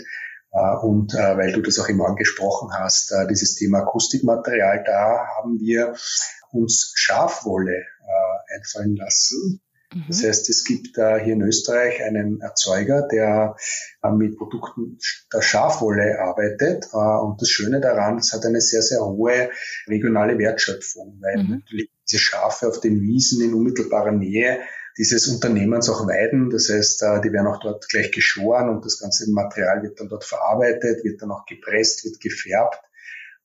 Äh, 0.52 0.76
und 0.82 1.14
äh, 1.14 1.36
weil 1.36 1.52
du 1.52 1.60
das 1.60 1.78
auch 1.78 1.88
immer 1.88 2.06
angesprochen 2.06 2.70
hast, 2.72 3.12
äh, 3.12 3.26
dieses 3.26 3.56
Thema 3.56 3.80
Akustikmaterial, 3.80 4.84
da 4.84 5.26
haben 5.36 5.58
wir 5.58 5.94
uns 6.52 6.92
Schafwolle 6.94 7.76
äh, 7.76 8.13
einfallen 8.54 8.96
lassen. 8.96 9.60
Mhm. 9.94 10.04
Das 10.08 10.24
heißt, 10.24 10.48
es 10.50 10.64
gibt 10.64 10.98
äh, 10.98 11.20
hier 11.22 11.34
in 11.34 11.42
Österreich 11.42 12.02
einen 12.02 12.40
Erzeuger, 12.40 13.06
der 13.10 13.56
äh, 14.02 14.10
mit 14.10 14.36
Produkten 14.36 14.98
der 15.32 15.42
Schafwolle 15.42 16.20
arbeitet. 16.20 16.88
Äh, 16.92 16.96
und 16.96 17.40
das 17.40 17.48
Schöne 17.48 17.80
daran, 17.80 18.18
es 18.18 18.32
hat 18.32 18.44
eine 18.44 18.60
sehr, 18.60 18.82
sehr 18.82 19.04
hohe 19.04 19.50
regionale 19.86 20.38
Wertschöpfung, 20.38 21.18
weil 21.20 21.42
mhm. 21.42 21.50
natürlich 21.50 21.90
diese 22.08 22.18
Schafe 22.18 22.68
auf 22.68 22.80
den 22.80 23.00
Wiesen 23.00 23.42
in 23.42 23.54
unmittelbarer 23.54 24.12
Nähe 24.12 24.60
dieses 24.96 25.26
Unternehmens 25.28 25.88
auch 25.88 26.06
weiden. 26.06 26.50
Das 26.50 26.68
heißt, 26.68 27.02
äh, 27.02 27.20
die 27.20 27.32
werden 27.32 27.46
auch 27.46 27.60
dort 27.60 27.88
gleich 27.88 28.10
geschoren 28.12 28.68
und 28.68 28.84
das 28.84 28.98
ganze 28.98 29.30
Material 29.30 29.82
wird 29.82 30.00
dann 30.00 30.08
dort 30.08 30.24
verarbeitet, 30.24 31.04
wird 31.04 31.22
dann 31.22 31.30
auch 31.30 31.46
gepresst, 31.46 32.04
wird 32.04 32.20
gefärbt. 32.20 32.80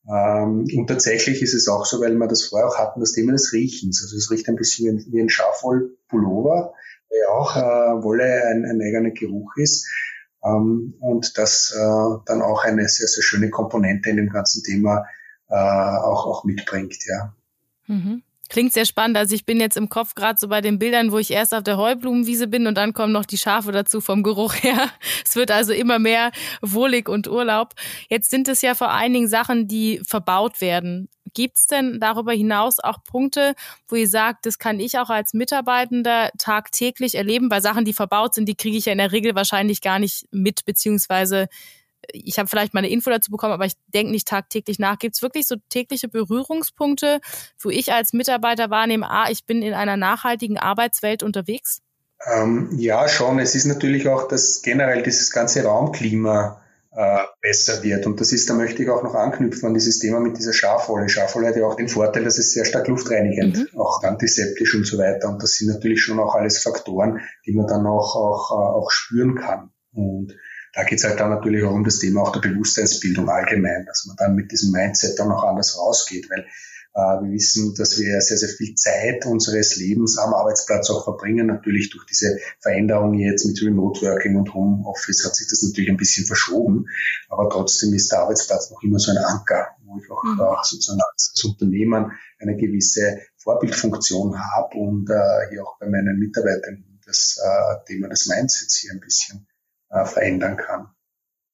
Ähm, 0.09 0.65
und 0.75 0.87
tatsächlich 0.87 1.41
ist 1.41 1.53
es 1.53 1.67
auch 1.67 1.85
so, 1.85 2.01
weil 2.01 2.15
wir 2.15 2.27
das 2.27 2.43
vorher 2.43 2.67
auch 2.67 2.77
hatten, 2.77 2.99
das 2.99 3.11
Thema 3.11 3.33
des 3.33 3.53
Riechens. 3.53 4.01
Also 4.01 4.17
es 4.17 4.31
riecht 4.31 4.47
ein 4.49 4.55
bisschen 4.55 5.05
wie 5.11 5.21
ein 5.21 5.29
Schafwollpullover, 5.29 6.73
der 7.11 7.19
ja 7.19 7.27
auch 7.29 7.55
äh, 7.55 8.03
Wolle 8.03 8.47
ein, 8.47 8.65
ein 8.65 8.81
eigener 8.81 9.11
Geruch 9.11 9.55
ist. 9.57 9.87
Ähm, 10.43 10.95
und 10.99 11.37
das 11.37 11.71
äh, 11.75 12.21
dann 12.25 12.41
auch 12.41 12.63
eine 12.63 12.87
sehr, 12.87 13.07
sehr 13.07 13.23
schöne 13.23 13.49
Komponente 13.49 14.09
in 14.09 14.17
dem 14.17 14.29
ganzen 14.29 14.63
Thema 14.63 15.05
auch, 15.51 16.27
auch 16.27 16.43
mitbringt, 16.43 16.97
ja. 17.07 17.33
Mhm. 17.87 18.21
Klingt 18.49 18.73
sehr 18.73 18.85
spannend. 18.85 19.15
Also 19.15 19.35
ich 19.35 19.45
bin 19.45 19.59
jetzt 19.59 19.77
im 19.77 19.89
Kopf 19.89 20.15
gerade 20.15 20.39
so 20.39 20.47
bei 20.47 20.59
den 20.59 20.79
Bildern, 20.79 21.11
wo 21.11 21.19
ich 21.19 21.29
erst 21.29 21.53
auf 21.53 21.61
der 21.61 21.77
Heublumenwiese 21.77 22.47
bin 22.47 22.65
und 22.65 22.75
dann 22.75 22.93
kommen 22.93 23.13
noch 23.13 23.25
die 23.25 23.37
Schafe 23.37 23.71
dazu 23.71 24.01
vom 24.01 24.23
Geruch 24.23 24.55
her. 24.55 24.89
Es 25.25 25.35
wird 25.35 25.51
also 25.51 25.71
immer 25.71 25.99
mehr 25.99 26.31
wohlig 26.61 27.07
und 27.07 27.27
Urlaub. 27.27 27.75
Jetzt 28.09 28.31
sind 28.31 28.47
es 28.47 28.63
ja 28.63 28.73
vor 28.73 28.89
allen 28.89 29.13
Dingen 29.13 29.27
Sachen, 29.27 29.67
die 29.67 30.01
verbaut 30.03 30.59
werden. 30.59 31.07
Gibt 31.35 31.57
es 31.57 31.67
denn 31.67 31.99
darüber 31.99 32.33
hinaus 32.33 32.79
auch 32.79 33.03
Punkte, 33.03 33.53
wo 33.87 33.95
ihr 33.95 34.07
sagt, 34.07 34.47
das 34.47 34.57
kann 34.57 34.79
ich 34.79 34.97
auch 34.97 35.11
als 35.11 35.35
Mitarbeitender 35.35 36.31
tagtäglich 36.39 37.13
erleben? 37.13 37.51
Weil 37.51 37.61
Sachen, 37.61 37.85
die 37.85 37.93
verbaut 37.93 38.33
sind, 38.33 38.49
die 38.49 38.55
kriege 38.55 38.77
ich 38.77 38.85
ja 38.85 38.93
in 38.93 38.97
der 38.97 39.11
Regel 39.11 39.35
wahrscheinlich 39.35 39.81
gar 39.81 39.99
nicht 39.99 40.25
mit, 40.31 40.65
beziehungsweise 40.65 41.47
ich 42.13 42.39
habe 42.39 42.49
vielleicht 42.49 42.73
mal 42.73 42.79
eine 42.79 42.89
Info 42.89 43.09
dazu 43.09 43.31
bekommen, 43.31 43.53
aber 43.53 43.65
ich 43.65 43.73
denke 43.87 44.11
nicht 44.11 44.27
tagtäglich 44.27 44.79
nach. 44.79 44.99
Gibt 44.99 45.15
es 45.15 45.21
wirklich 45.21 45.47
so 45.47 45.55
tägliche 45.69 46.07
Berührungspunkte, 46.07 47.19
wo 47.59 47.69
ich 47.69 47.93
als 47.93 48.13
Mitarbeiter 48.13 48.69
wahrnehme, 48.69 49.09
ah, 49.09 49.29
ich 49.29 49.45
bin 49.45 49.61
in 49.61 49.73
einer 49.73 49.97
nachhaltigen 49.97 50.57
Arbeitswelt 50.57 51.23
unterwegs? 51.23 51.81
Ähm, 52.25 52.69
ja, 52.77 53.07
schon. 53.07 53.39
Es 53.39 53.55
ist 53.55 53.65
natürlich 53.65 54.07
auch, 54.07 54.27
dass 54.27 54.61
generell 54.61 55.03
dieses 55.03 55.31
ganze 55.31 55.63
Raumklima 55.63 56.61
äh, 56.91 57.23
besser 57.41 57.83
wird. 57.83 58.05
Und 58.05 58.19
das 58.19 58.31
ist, 58.31 58.49
da 58.49 58.53
möchte 58.53 58.83
ich 58.83 58.89
auch 58.89 59.03
noch 59.03 59.15
anknüpfen 59.15 59.67
an 59.67 59.73
dieses 59.73 59.99
Thema 59.99 60.19
mit 60.19 60.37
dieser 60.37 60.53
Schafwolle. 60.53 61.07
Schafwolle 61.07 61.47
hat 61.47 61.55
ja 61.55 61.65
auch 61.65 61.75
den 61.75 61.87
Vorteil, 61.87 62.23
dass 62.23 62.37
es 62.37 62.51
sehr 62.51 62.65
stark 62.65 62.87
luftreinigend, 62.87 63.57
mhm. 63.57 63.79
auch 63.79 64.03
antiseptisch 64.03 64.75
und 64.75 64.85
so 64.85 64.97
weiter. 64.97 65.29
Und 65.29 65.41
das 65.41 65.53
sind 65.53 65.69
natürlich 65.69 66.01
schon 66.01 66.19
auch 66.19 66.35
alles 66.35 66.61
Faktoren, 66.61 67.21
die 67.45 67.53
man 67.53 67.67
dann 67.67 67.85
auch, 67.85 68.15
auch, 68.15 68.51
äh, 68.51 68.77
auch 68.77 68.91
spüren 68.91 69.35
kann. 69.35 69.71
Und 69.93 70.33
da 70.73 70.83
geht 70.83 70.99
es 70.99 71.05
halt 71.05 71.19
dann 71.19 71.29
natürlich 71.29 71.63
auch 71.63 71.73
um 71.73 71.83
das 71.83 71.99
Thema 71.99 72.21
auch 72.21 72.31
der 72.31 72.47
Bewusstseinsbildung 72.47 73.29
allgemein, 73.29 73.85
dass 73.85 74.05
man 74.05 74.15
dann 74.17 74.35
mit 74.35 74.51
diesem 74.51 74.71
Mindset 74.71 75.17
dann 75.17 75.31
auch 75.31 75.43
anders 75.43 75.77
rausgeht, 75.77 76.29
weil 76.29 76.45
äh, 76.95 77.23
wir 77.23 77.31
wissen, 77.31 77.75
dass 77.75 77.99
wir 77.99 78.19
sehr, 78.21 78.37
sehr 78.37 78.49
viel 78.49 78.75
Zeit 78.75 79.25
unseres 79.25 79.75
Lebens 79.77 80.17
am 80.17 80.33
Arbeitsplatz 80.33 80.89
auch 80.89 81.03
verbringen. 81.03 81.47
Natürlich 81.47 81.89
durch 81.91 82.05
diese 82.05 82.37
Veränderung 82.59 83.13
jetzt 83.13 83.45
mit 83.45 83.61
Remote 83.61 84.01
Working 84.01 84.35
und 84.37 84.53
Homeoffice 84.53 85.25
hat 85.25 85.35
sich 85.35 85.47
das 85.49 85.61
natürlich 85.61 85.89
ein 85.89 85.97
bisschen 85.97 86.25
verschoben, 86.25 86.85
aber 87.29 87.49
trotzdem 87.49 87.93
ist 87.93 88.11
der 88.11 88.19
Arbeitsplatz 88.19 88.71
noch 88.71 88.81
immer 88.83 88.99
so 88.99 89.11
ein 89.11 89.17
Anker, 89.17 89.67
wo 89.85 89.99
ich 89.99 90.09
auch, 90.09 90.23
mhm. 90.23 90.41
auch 90.41 90.63
sozusagen 90.63 90.99
als, 91.11 91.33
als 91.35 91.43
Unternehmen 91.43 92.11
eine 92.39 92.55
gewisse 92.55 93.19
Vorbildfunktion 93.37 94.37
habe 94.39 94.77
und 94.77 95.09
äh, 95.09 95.49
hier 95.49 95.63
auch 95.63 95.77
bei 95.79 95.87
meinen 95.87 96.17
Mitarbeitern 96.17 96.85
das 97.05 97.39
äh, 97.43 97.85
Thema 97.85 98.07
des 98.07 98.27
Mindsets 98.27 98.77
hier 98.77 98.91
ein 98.91 98.99
bisschen 98.99 99.47
äh, 99.89 100.05
verändern 100.05 100.57
kann. 100.57 100.87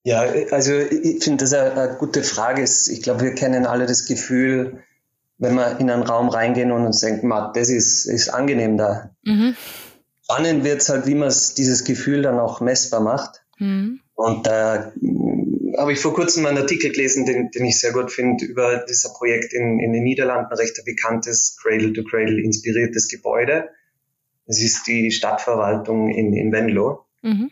Ja, 0.03 0.23
also 0.51 0.73
ich 0.73 1.23
finde 1.23 1.45
das 1.45 1.53
eine, 1.53 1.95
gute 1.97 2.23
Frage. 2.23 2.63
Ich 2.63 3.01
glaube, 3.01 3.21
wir 3.21 3.33
kennen 3.33 3.65
alle 3.65 3.87
das 3.87 4.05
Gefühl, 4.05 4.83
wenn 5.37 5.55
wir 5.55 5.79
in 5.79 5.89
einen 5.89 6.03
Raum 6.03 6.29
reingehen 6.29 6.71
und 6.71 6.85
uns 6.85 7.01
denken, 7.01 7.29
das 7.53 7.69
ist, 7.69 8.05
ist 8.05 8.29
angenehm 8.29 8.77
da. 8.77 9.15
Mhm. 9.23 9.55
Spannend 10.23 10.63
wird 10.63 10.81
es 10.81 10.89
halt, 10.89 11.07
wie 11.07 11.15
man 11.15 11.33
dieses 11.57 11.83
Gefühl 11.83 12.21
dann 12.21 12.39
auch 12.39 12.61
messbar 12.61 12.99
macht. 12.99 13.43
Mhm. 13.57 13.99
Und 14.13 14.47
da 14.47 14.75
äh, 14.75 15.77
habe 15.77 15.93
ich 15.93 15.99
vor 15.99 16.13
kurzem 16.13 16.45
einen 16.45 16.59
Artikel 16.59 16.91
gelesen, 16.91 17.25
den, 17.25 17.51
den 17.51 17.65
ich 17.65 17.79
sehr 17.79 17.91
gut 17.91 18.11
finde, 18.11 18.45
über 18.45 18.85
dieser 18.87 19.09
Projekt 19.09 19.53
in, 19.53 19.79
in 19.79 19.91
den 19.91 20.03
Niederlanden, 20.03 20.53
recht 20.53 20.79
bekanntes 20.85 21.57
Cradle-to-Cradle 21.61 22.41
inspiriertes 22.41 23.07
Gebäude. 23.07 23.69
Das 24.47 24.61
ist 24.61 24.85
die 24.87 25.11
Stadtverwaltung 25.11 26.09
in, 26.09 26.33
in 26.33 26.51
Venlo. 26.51 27.05
Mhm. 27.23 27.51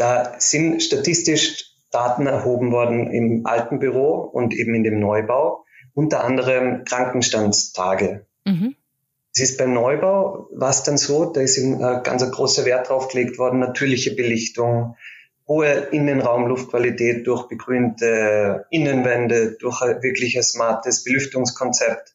Da 0.00 0.36
sind 0.38 0.82
statistisch 0.82 1.74
Daten 1.90 2.26
erhoben 2.26 2.72
worden 2.72 3.12
im 3.12 3.44
alten 3.44 3.80
Büro 3.80 4.14
und 4.14 4.54
eben 4.54 4.74
in 4.74 4.82
dem 4.82 4.98
Neubau, 4.98 5.66
unter 5.92 6.24
anderem 6.24 6.84
Krankenstandstage. 6.86 8.24
Mhm. 8.46 8.76
Es 9.34 9.42
ist 9.42 9.58
beim 9.58 9.74
Neubau, 9.74 10.48
war 10.52 10.70
es 10.70 10.84
dann 10.84 10.96
so, 10.96 11.26
da 11.26 11.42
ist 11.42 11.58
ein 11.58 11.82
äh, 11.82 12.00
ganz 12.02 12.28
großer 12.30 12.64
Wert 12.64 12.88
drauf 12.88 13.08
gelegt 13.08 13.36
worden, 13.36 13.58
natürliche 13.58 14.14
Belichtung, 14.14 14.96
hohe 15.46 15.68
Innenraumluftqualität 15.68 17.26
durch 17.26 17.48
begrünte 17.48 18.64
Innenwände, 18.70 19.58
durch 19.60 19.82
ein 19.82 20.02
wirklich 20.02 20.34
ein 20.38 20.42
smartes 20.42 21.04
Belüftungskonzept. 21.04 22.14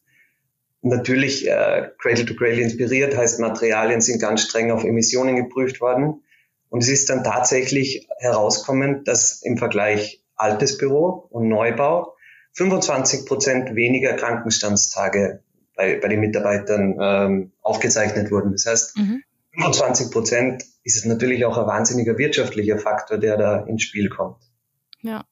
Natürlich 0.82 1.48
äh, 1.48 1.92
Cradle 2.00 2.26
to 2.26 2.34
Cradle 2.34 2.62
inspiriert, 2.62 3.16
heißt 3.16 3.40
Materialien 3.40 4.02
sind 4.02 4.20
ganz 4.20 4.42
streng 4.42 4.72
auf 4.72 4.84
Emissionen 4.84 5.36
geprüft 5.36 5.82
worden. 5.82 6.24
Und 6.70 6.84
es 6.84 6.90
ist 6.90 7.10
dann 7.10 7.24
tatsächlich 7.24 8.08
herauskommen, 8.18 9.04
dass 9.04 9.42
im 9.42 9.58
Vergleich 9.58 10.24
altes 10.36 10.78
Büro 10.78 11.28
und 11.30 11.48
Neubau 11.48 12.16
25 12.54 13.26
Prozent 13.26 13.76
weniger 13.76 14.14
Krankenstandstage 14.14 15.42
bei, 15.76 16.00
bei 16.00 16.08
den 16.08 16.20
Mitarbeitern 16.22 16.98
ähm, 17.00 17.52
aufgezeichnet 17.62 18.32
wurden. 18.32 18.52
Das 18.54 18.66
heißt, 18.66 18.98
mhm. 18.98 19.24
25 19.52 20.12
Prozent 20.12 20.64
ist 20.84 20.98
es 20.98 21.06
natürlich 21.06 21.46
auch 21.46 21.58
ein 21.58 21.66
wahnsinniger 21.66 22.18
wirtschaftlicher 22.18 22.78
Faktor, 22.78 23.18
der 23.18 23.38
da 23.38 23.62
ins 23.66 23.84
Spiel 23.84 24.10
kommt. 24.10 24.38
Ja. 25.02 25.26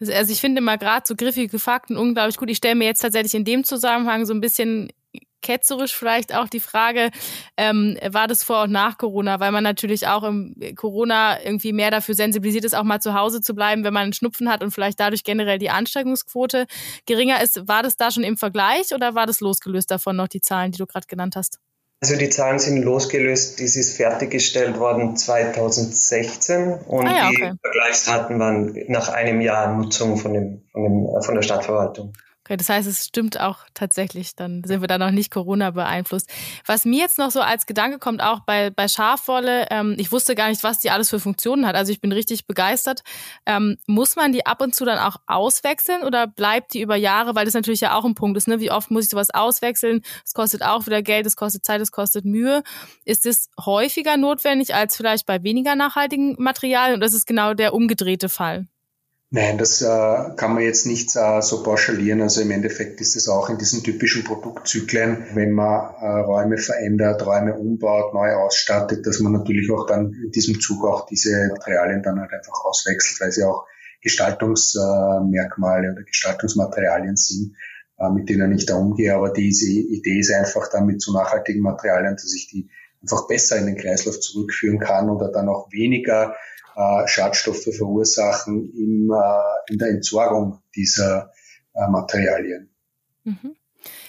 Also 0.00 0.32
ich 0.32 0.40
finde 0.40 0.60
mal 0.60 0.78
gerade 0.78 1.04
so 1.06 1.14
griffige 1.14 1.58
Fakten 1.58 1.96
unglaublich 1.96 2.36
gut. 2.36 2.50
Ich 2.50 2.56
stelle 2.56 2.74
mir 2.74 2.86
jetzt 2.86 3.00
tatsächlich 3.00 3.34
in 3.34 3.44
dem 3.44 3.62
Zusammenhang 3.62 4.26
so 4.26 4.34
ein 4.34 4.40
bisschen 4.40 4.92
ketzerisch 5.42 5.94
vielleicht 5.94 6.34
auch 6.34 6.48
die 6.48 6.60
Frage, 6.60 7.10
ähm, 7.56 7.98
war 8.10 8.28
das 8.28 8.42
vor 8.44 8.62
und 8.62 8.72
nach 8.72 8.98
Corona, 8.98 9.40
weil 9.40 9.52
man 9.52 9.64
natürlich 9.64 10.06
auch 10.06 10.22
im 10.22 10.54
Corona 10.76 11.42
irgendwie 11.44 11.72
mehr 11.72 11.90
dafür 11.90 12.14
sensibilisiert 12.14 12.64
ist, 12.64 12.74
auch 12.74 12.84
mal 12.84 13.00
zu 13.00 13.14
Hause 13.14 13.40
zu 13.40 13.54
bleiben, 13.54 13.84
wenn 13.84 13.92
man 13.92 14.04
einen 14.04 14.12
Schnupfen 14.12 14.48
hat 14.48 14.62
und 14.62 14.70
vielleicht 14.70 15.00
dadurch 15.00 15.24
generell 15.24 15.58
die 15.58 15.70
Ansteckungsquote 15.70 16.66
geringer 17.06 17.42
ist. 17.42 17.68
War 17.68 17.82
das 17.82 17.96
da 17.96 18.10
schon 18.10 18.24
im 18.24 18.36
Vergleich 18.36 18.94
oder 18.94 19.14
war 19.14 19.26
das 19.26 19.40
losgelöst 19.40 19.90
davon 19.90 20.16
noch 20.16 20.28
die 20.28 20.40
Zahlen, 20.40 20.72
die 20.72 20.78
du 20.78 20.86
gerade 20.86 21.06
genannt 21.06 21.36
hast? 21.36 21.58
Also 22.02 22.16
die 22.16 22.30
Zahlen 22.30 22.58
sind 22.58 22.82
losgelöst, 22.82 23.60
dies 23.60 23.76
ist 23.76 23.96
fertiggestellt 23.96 24.80
worden 24.80 25.16
2016 25.16 26.72
und 26.72 27.06
ah 27.06 27.16
ja, 27.16 27.28
okay. 27.28 27.52
die 27.52 27.58
Vergleichsdaten 27.62 28.40
waren 28.40 28.76
nach 28.88 29.08
einem 29.08 29.40
Jahr 29.40 29.72
Nutzung 29.72 30.16
von, 30.16 30.34
dem, 30.34 30.62
von, 30.72 30.82
dem, 30.82 31.22
von 31.22 31.34
der 31.36 31.42
Stadtverwaltung. 31.42 32.12
Okay, 32.52 32.58
das 32.58 32.68
heißt, 32.68 32.86
es 32.86 33.06
stimmt 33.06 33.40
auch 33.40 33.60
tatsächlich, 33.72 34.36
dann 34.36 34.62
sind 34.62 34.82
wir 34.82 34.86
da 34.86 34.98
noch 34.98 35.10
nicht 35.10 35.30
Corona 35.30 35.70
beeinflusst. 35.70 36.28
Was 36.66 36.84
mir 36.84 36.98
jetzt 36.98 37.16
noch 37.16 37.30
so 37.30 37.40
als 37.40 37.64
Gedanke 37.64 37.98
kommt, 37.98 38.22
auch 38.22 38.40
bei, 38.40 38.68
bei 38.68 38.88
Schafwolle, 38.88 39.68
ähm, 39.70 39.94
ich 39.96 40.12
wusste 40.12 40.34
gar 40.34 40.50
nicht, 40.50 40.62
was 40.62 40.78
die 40.78 40.90
alles 40.90 41.08
für 41.08 41.18
Funktionen 41.18 41.66
hat. 41.66 41.76
Also 41.76 41.92
ich 41.92 42.02
bin 42.02 42.12
richtig 42.12 42.46
begeistert. 42.46 43.04
Ähm, 43.46 43.78
muss 43.86 44.16
man 44.16 44.32
die 44.32 44.44
ab 44.44 44.60
und 44.60 44.74
zu 44.74 44.84
dann 44.84 44.98
auch 44.98 45.16
auswechseln 45.26 46.02
oder 46.02 46.26
bleibt 46.26 46.74
die 46.74 46.82
über 46.82 46.96
Jahre? 46.96 47.34
Weil 47.34 47.46
das 47.46 47.54
natürlich 47.54 47.80
ja 47.80 47.96
auch 47.96 48.04
ein 48.04 48.14
Punkt 48.14 48.36
ist, 48.36 48.48
ne? 48.48 48.60
Wie 48.60 48.70
oft 48.70 48.90
muss 48.90 49.04
ich 49.04 49.10
sowas 49.10 49.30
auswechseln? 49.30 50.02
Es 50.22 50.34
kostet 50.34 50.62
auch 50.62 50.84
wieder 50.84 51.00
Geld, 51.00 51.24
es 51.24 51.36
kostet 51.36 51.64
Zeit, 51.64 51.80
es 51.80 51.90
kostet 51.90 52.26
Mühe. 52.26 52.62
Ist 53.06 53.24
es 53.24 53.48
häufiger 53.64 54.18
notwendig 54.18 54.74
als 54.74 54.94
vielleicht 54.94 55.24
bei 55.24 55.42
weniger 55.42 55.74
nachhaltigen 55.74 56.36
Materialien? 56.38 56.96
Und 56.96 57.00
das 57.00 57.14
ist 57.14 57.26
genau 57.26 57.54
der 57.54 57.72
umgedrehte 57.72 58.28
Fall? 58.28 58.66
Nein, 59.34 59.56
das 59.56 59.80
äh, 59.80 59.86
kann 60.36 60.52
man 60.52 60.62
jetzt 60.62 60.84
nicht 60.84 61.16
äh, 61.16 61.40
so 61.40 61.62
pauschalieren. 61.62 62.20
Also 62.20 62.42
im 62.42 62.50
Endeffekt 62.50 63.00
ist 63.00 63.16
es 63.16 63.28
auch 63.28 63.48
in 63.48 63.56
diesen 63.56 63.82
typischen 63.82 64.24
Produktzyklen, 64.24 65.24
wenn 65.32 65.52
man 65.52 65.94
äh, 66.02 66.20
Räume 66.20 66.58
verändert, 66.58 67.24
Räume 67.24 67.54
umbaut, 67.54 68.12
neu 68.12 68.34
ausstattet, 68.34 69.06
dass 69.06 69.20
man 69.20 69.32
natürlich 69.32 69.72
auch 69.72 69.86
dann 69.86 70.12
in 70.22 70.32
diesem 70.32 70.60
Zug 70.60 70.84
auch 70.84 71.06
diese 71.06 71.48
Materialien 71.48 72.02
dann 72.02 72.20
halt 72.20 72.30
einfach 72.30 72.62
auswechselt, 72.62 73.22
weil 73.22 73.32
sie 73.32 73.44
auch 73.44 73.64
Gestaltungsmerkmale 74.02 75.92
oder 75.92 76.02
Gestaltungsmaterialien 76.02 77.16
sind, 77.16 77.56
äh, 77.98 78.10
mit 78.10 78.28
denen 78.28 78.52
ich 78.52 78.66
da 78.66 78.76
umgehe. 78.76 79.14
Aber 79.14 79.30
diese 79.30 79.70
Idee 79.70 80.18
ist 80.18 80.30
einfach 80.30 80.68
dann 80.68 80.84
mit 80.84 81.00
so 81.00 81.10
nachhaltigen 81.10 81.62
Materialien, 81.62 82.16
dass 82.16 82.34
ich 82.34 82.48
die 82.48 82.68
einfach 83.00 83.26
besser 83.28 83.56
in 83.56 83.64
den 83.64 83.78
Kreislauf 83.78 84.20
zurückführen 84.20 84.78
kann 84.78 85.08
oder 85.08 85.32
dann 85.32 85.48
auch 85.48 85.72
weniger 85.72 86.36
äh, 86.76 87.08
Schadstoffe 87.08 87.68
verursachen 87.76 88.72
im, 88.74 89.10
äh, 89.10 89.72
in 89.72 89.78
der 89.78 89.88
Entsorgung 89.88 90.62
dieser 90.74 91.30
äh, 91.74 91.88
Materialien. 91.88 92.74
Mhm. 93.24 93.56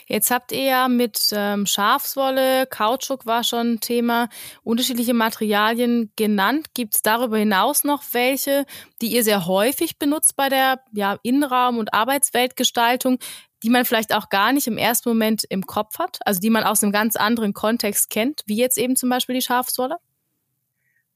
Jetzt 0.06 0.32
habt 0.32 0.52
ihr 0.52 0.64
ja 0.64 0.88
mit 0.88 1.30
ähm, 1.32 1.66
Schafswolle, 1.66 2.68
Kautschuk 2.68 3.26
war 3.26 3.44
schon 3.44 3.80
Thema, 3.80 4.30
unterschiedliche 4.64 5.14
Materialien 5.14 6.12
genannt. 6.16 6.68
Gibt 6.74 6.96
es 6.96 7.02
darüber 7.02 7.38
hinaus 7.38 7.84
noch 7.84 8.04
welche, 8.12 8.66
die 9.02 9.08
ihr 9.08 9.24
sehr 9.24 9.48
häufig 9.48 9.98
benutzt 9.98 10.36
bei 10.36 10.50
der 10.50 10.82
ja, 10.94 11.18
Innenraum- 11.24 11.78
und 11.78 11.94
Arbeitsweltgestaltung, 11.94 13.18
die 13.64 13.70
man 13.70 13.86
vielleicht 13.86 14.14
auch 14.14 14.30
gar 14.30 14.52
nicht 14.52 14.68
im 14.68 14.78
ersten 14.78 15.10
Moment 15.10 15.46
im 15.50 15.66
Kopf 15.66 15.98
hat, 15.98 16.20
also 16.26 16.40
die 16.40 16.50
man 16.50 16.64
aus 16.64 16.84
einem 16.84 16.92
ganz 16.92 17.16
anderen 17.16 17.54
Kontext 17.54 18.10
kennt, 18.10 18.44
wie 18.46 18.58
jetzt 18.58 18.78
eben 18.78 18.96
zum 18.96 19.10
Beispiel 19.10 19.36
die 19.36 19.42
Schafswolle? 19.42 19.98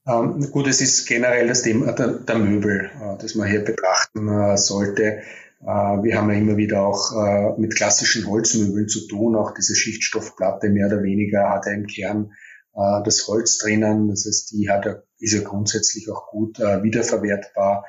Ähm, 0.07 0.51
gut, 0.51 0.67
es 0.67 0.79
ist 0.79 1.05
generell 1.05 1.47
das 1.47 1.63
Thema 1.63 1.91
der, 1.91 2.07
der 2.07 2.37
Möbel, 2.37 2.89
äh, 3.01 3.17
das 3.21 3.35
man 3.35 3.49
hier 3.49 3.63
betrachten 3.63 4.29
äh, 4.29 4.57
sollte. 4.57 5.21
Äh, 5.61 5.65
wir 5.65 6.17
haben 6.17 6.29
ja 6.29 6.37
immer 6.37 6.55
wieder 6.55 6.81
auch 6.81 7.11
äh, 7.11 7.59
mit 7.59 7.75
klassischen 7.75 8.25
Holzmöbeln 8.27 8.87
zu 8.87 9.07
tun. 9.07 9.35
Auch 9.35 9.53
diese 9.53 9.75
Schichtstoffplatte 9.75 10.69
mehr 10.69 10.87
oder 10.87 11.03
weniger 11.03 11.49
hat 11.49 11.65
ja 11.65 11.73
im 11.73 11.87
Kern 11.87 12.31
äh, 12.73 13.03
das 13.03 13.27
Holz 13.27 13.57
drinnen. 13.57 14.07
Das 14.07 14.25
heißt, 14.25 14.51
die 14.51 14.69
hat 14.69 15.03
ist 15.19 15.33
ja 15.33 15.41
grundsätzlich 15.41 16.11
auch 16.11 16.27
gut 16.27 16.59
wiederverwertbar. 16.59 17.85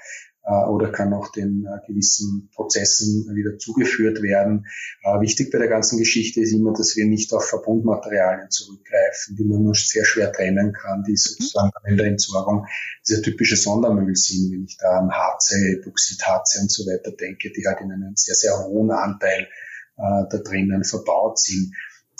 Äh, 0.48 0.66
oder 0.68 0.90
kann 0.90 1.12
auch 1.12 1.30
den 1.30 1.66
äh, 1.66 1.86
gewissen 1.86 2.48
Prozessen 2.54 3.34
wieder 3.34 3.58
zugeführt 3.58 4.22
werden. 4.22 4.66
Äh, 5.02 5.20
wichtig 5.20 5.50
bei 5.50 5.58
der 5.58 5.68
ganzen 5.68 5.98
Geschichte 5.98 6.40
ist 6.40 6.52
immer, 6.52 6.72
dass 6.72 6.96
wir 6.96 7.04
nicht 7.04 7.32
auf 7.34 7.44
Verbundmaterialien 7.44 8.50
zurückgreifen, 8.50 9.36
die 9.36 9.44
man 9.44 9.62
nur 9.62 9.74
sehr 9.74 10.06
schwer 10.06 10.32
trennen 10.32 10.72
kann, 10.72 11.04
die 11.06 11.16
sozusagen 11.16 11.70
in 11.86 11.98
der 11.98 12.06
Entsorgung 12.06 12.66
dieser 13.06 13.20
typische 13.20 13.56
Sondermüll 13.56 14.16
sind, 14.16 14.52
wenn 14.52 14.64
ich 14.64 14.78
da 14.78 15.00
an 15.00 15.10
Harze, 15.10 15.56
Epoxidharze 15.78 16.62
und 16.62 16.72
so 16.72 16.84
weiter 16.84 17.12
denke, 17.12 17.52
die 17.52 17.66
halt 17.66 17.82
in 17.82 17.92
einem 17.92 18.16
sehr, 18.16 18.34
sehr 18.34 18.58
hohen 18.58 18.90
Anteil 18.90 19.48
da 19.96 20.24
drinnen 20.28 20.84
verbaut 20.84 21.40
sind. 21.40 21.74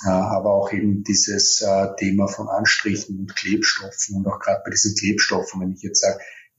aber 0.05 0.53
auch 0.53 0.73
eben 0.73 1.05
dieses 1.05 1.65
Thema 1.97 2.27
von 2.27 2.49
Anstrichen 2.49 3.21
und 3.21 3.37
Klebstoffen 3.37 4.17
und 4.17 4.27
auch 4.27 4.41
gerade 4.41 4.63
bei 4.65 4.73
diesen 4.73 4.97
Klebstoffen, 4.97 5.61
wenn 5.61 5.73
ich 5.75 5.83
jetzt 5.83 6.01
sage, 6.01 6.19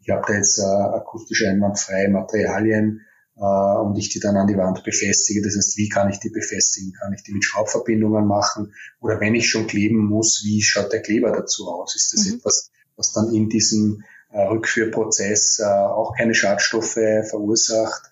ich 0.09 0.15
habe 0.15 0.25
da 0.27 0.33
jetzt 0.33 0.57
äh, 0.57 0.63
akustisch 0.63 1.45
einwandfreie 1.45 2.09
Materialien 2.09 3.01
äh, 3.37 3.43
und 3.43 3.95
ich 3.95 4.09
die 4.09 4.19
dann 4.19 4.37
an 4.37 4.47
die 4.47 4.57
Wand 4.57 4.83
befestige. 4.83 5.43
Das 5.43 5.55
heißt, 5.55 5.77
wie 5.77 5.87
kann 5.87 6.09
ich 6.09 6.19
die 6.19 6.31
befestigen? 6.31 6.93
Kann 6.99 7.13
ich 7.13 7.21
die 7.21 7.31
mit 7.31 7.43
Schraubverbindungen 7.43 8.25
machen? 8.25 8.73
Oder 9.01 9.19
wenn 9.19 9.35
ich 9.35 9.47
schon 9.47 9.67
kleben 9.67 9.97
muss, 9.97 10.41
wie 10.43 10.63
schaut 10.63 10.91
der 10.91 11.03
Kleber 11.03 11.31
dazu 11.31 11.69
aus? 11.69 11.95
Ist 11.95 12.13
das 12.13 12.25
mhm. 12.25 12.37
etwas, 12.39 12.71
was 12.95 13.13
dann 13.13 13.31
in 13.35 13.49
diesem 13.49 14.03
äh, 14.31 14.41
Rückführprozess 14.41 15.59
äh, 15.59 15.65
auch 15.65 16.15
keine 16.17 16.33
Schadstoffe 16.33 16.97
verursacht? 17.29 18.09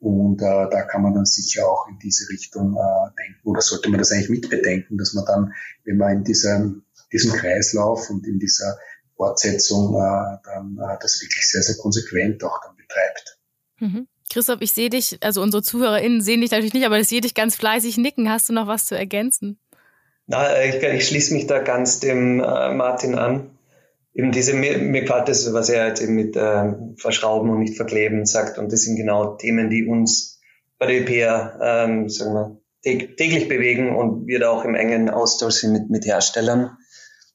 Und 0.00 0.42
äh, 0.42 0.68
da 0.68 0.82
kann 0.82 1.02
man 1.02 1.14
dann 1.14 1.26
sicher 1.26 1.68
auch 1.68 1.86
in 1.88 2.00
diese 2.00 2.28
Richtung 2.28 2.74
äh, 2.74 3.22
denken 3.22 3.48
oder 3.48 3.60
sollte 3.60 3.88
man 3.88 3.98
das 3.98 4.10
eigentlich 4.10 4.30
mitbedenken, 4.30 4.98
dass 4.98 5.14
man 5.14 5.24
dann, 5.24 5.52
wenn 5.84 5.96
man 5.96 6.18
in 6.18 6.24
diesem, 6.24 6.82
diesem 7.12 7.32
Kreislauf 7.32 8.10
und 8.10 8.26
in 8.26 8.40
dieser 8.40 8.78
Fortsetzung 9.16 9.94
äh, 9.94 10.38
dann 10.44 10.78
äh, 10.78 10.98
das 11.00 11.20
wirklich 11.22 11.48
sehr, 11.48 11.62
sehr 11.62 11.76
konsequent 11.76 12.44
auch 12.44 12.60
dann 12.62 12.76
betreibt. 12.76 13.38
Mhm. 13.78 14.08
Christoph, 14.30 14.60
ich 14.60 14.72
sehe 14.72 14.90
dich, 14.90 15.18
also 15.22 15.40
unsere 15.40 15.62
ZuhörerInnen 15.62 16.20
sehen 16.20 16.40
dich 16.40 16.50
natürlich 16.50 16.74
nicht, 16.74 16.86
aber 16.86 16.98
ich 16.98 17.08
sehe 17.08 17.20
dich 17.20 17.34
ganz 17.34 17.56
fleißig 17.56 17.96
nicken. 17.96 18.30
Hast 18.30 18.48
du 18.48 18.52
noch 18.52 18.66
was 18.66 18.86
zu 18.86 18.96
ergänzen? 18.96 19.58
Na, 20.26 20.46
äh, 20.48 20.76
ich, 20.76 20.82
ich 20.82 21.08
schließe 21.08 21.34
mich 21.34 21.46
da 21.46 21.60
ganz 21.60 22.00
dem 22.00 22.40
äh, 22.40 22.74
Martin 22.74 23.14
an. 23.14 23.50
Eben 24.12 24.32
diese, 24.32 24.54
mir, 24.54 24.78
mir 24.78 25.02
gefällt 25.02 25.28
das, 25.28 25.52
was 25.52 25.68
er 25.68 25.88
jetzt 25.88 26.00
eben 26.00 26.14
mit 26.14 26.36
äh, 26.36 26.72
Verschrauben 26.96 27.50
und 27.50 27.60
nicht 27.60 27.76
verkleben 27.76 28.24
sagt. 28.26 28.58
Und 28.58 28.72
das 28.72 28.82
sind 28.82 28.96
genau 28.96 29.36
Themen, 29.36 29.70
die 29.70 29.86
uns 29.86 30.40
bei 30.78 30.86
der 30.86 31.02
EPA, 31.02 31.84
ähm, 31.84 32.08
sagen 32.08 32.32
wir, 32.32 32.60
täglich 32.82 33.48
bewegen 33.48 33.94
und 33.94 34.26
wir 34.26 34.38
da 34.38 34.50
auch 34.50 34.64
im 34.64 34.74
engen 34.74 35.10
Austausch 35.10 35.54
sind 35.54 35.72
mit, 35.72 35.90
mit 35.90 36.06
Herstellern. 36.06 36.76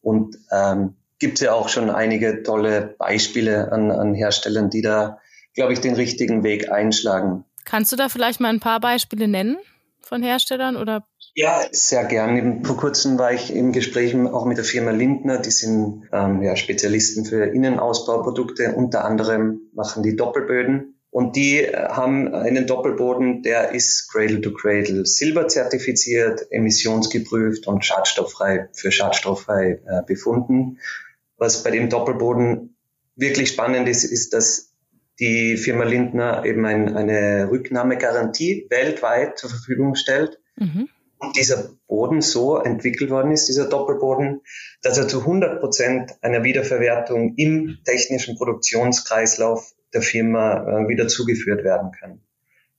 Und 0.01 0.37
ähm, 0.51 0.95
gibt 1.21 1.35
es 1.35 1.45
ja 1.45 1.53
auch 1.53 1.69
schon 1.69 1.89
einige 1.89 2.43
tolle 2.43 2.95
Beispiele 2.97 3.71
an, 3.71 3.91
an 3.91 4.13
Herstellern, 4.13 4.69
die 4.69 4.81
da, 4.81 5.19
glaube 5.53 5.71
ich, 5.71 5.79
den 5.79 5.93
richtigen 5.93 6.43
Weg 6.43 6.69
einschlagen. 6.69 7.45
Kannst 7.63 7.91
du 7.91 7.95
da 7.95 8.09
vielleicht 8.09 8.41
mal 8.41 8.49
ein 8.49 8.59
paar 8.59 8.81
Beispiele 8.81 9.27
nennen 9.27 9.57
von 10.01 10.23
Herstellern 10.23 10.75
oder? 10.75 11.05
Ja, 11.35 11.61
sehr 11.71 12.03
gern. 12.05 12.65
Vor 12.65 12.75
kurzem 12.75 13.17
war 13.17 13.31
ich 13.31 13.55
im 13.55 13.71
Gespräch 13.71 14.13
auch 14.15 14.45
mit 14.45 14.57
der 14.57 14.65
Firma 14.65 14.91
Lindner. 14.91 15.37
Die 15.37 15.51
sind 15.51 16.09
ähm, 16.11 16.41
ja, 16.41 16.57
Spezialisten 16.57 17.23
für 17.23 17.45
Innenausbauprodukte. 17.45 18.73
Unter 18.75 19.05
anderem 19.05 19.61
machen 19.73 20.03
die 20.03 20.17
Doppelböden. 20.17 20.95
Und 21.11 21.35
die 21.35 21.59
äh, 21.59 21.89
haben 21.89 22.33
einen 22.33 22.67
Doppelboden, 22.67 23.43
der 23.43 23.71
ist 23.71 24.11
Cradle 24.11 24.41
to 24.41 24.53
Cradle 24.53 25.05
Silber 25.05 25.47
zertifiziert, 25.47 26.47
emissionsgeprüft 26.51 27.67
und 27.67 27.85
schadstofffrei 27.85 28.69
für 28.73 28.91
schadstofffrei 28.91 29.81
äh, 29.85 30.03
befunden. 30.05 30.79
Was 31.41 31.63
bei 31.63 31.71
dem 31.71 31.89
Doppelboden 31.89 32.77
wirklich 33.15 33.49
spannend 33.49 33.89
ist, 33.89 34.03
ist, 34.03 34.31
dass 34.31 34.75
die 35.19 35.57
Firma 35.57 35.85
Lindner 35.85 36.45
eben 36.45 36.63
ein, 36.67 36.95
eine 36.95 37.49
Rücknahmegarantie 37.49 38.67
weltweit 38.69 39.39
zur 39.39 39.49
Verfügung 39.49 39.95
stellt. 39.95 40.39
Mhm. 40.55 40.87
Und 41.17 41.35
dieser 41.35 41.71
Boden 41.87 42.21
so 42.21 42.57
entwickelt 42.57 43.09
worden 43.09 43.31
ist, 43.31 43.47
dieser 43.47 43.67
Doppelboden, 43.67 44.41
dass 44.83 44.99
er 44.99 45.07
zu 45.07 45.21
100 45.21 45.59
Prozent 45.59 46.11
einer 46.21 46.43
Wiederverwertung 46.43 47.33
im 47.37 47.79
technischen 47.85 48.37
Produktionskreislauf 48.37 49.73
der 49.95 50.03
Firma 50.03 50.61
äh, 50.61 50.89
wieder 50.89 51.07
zugeführt 51.07 51.63
werden 51.63 51.91
kann. 51.91 52.21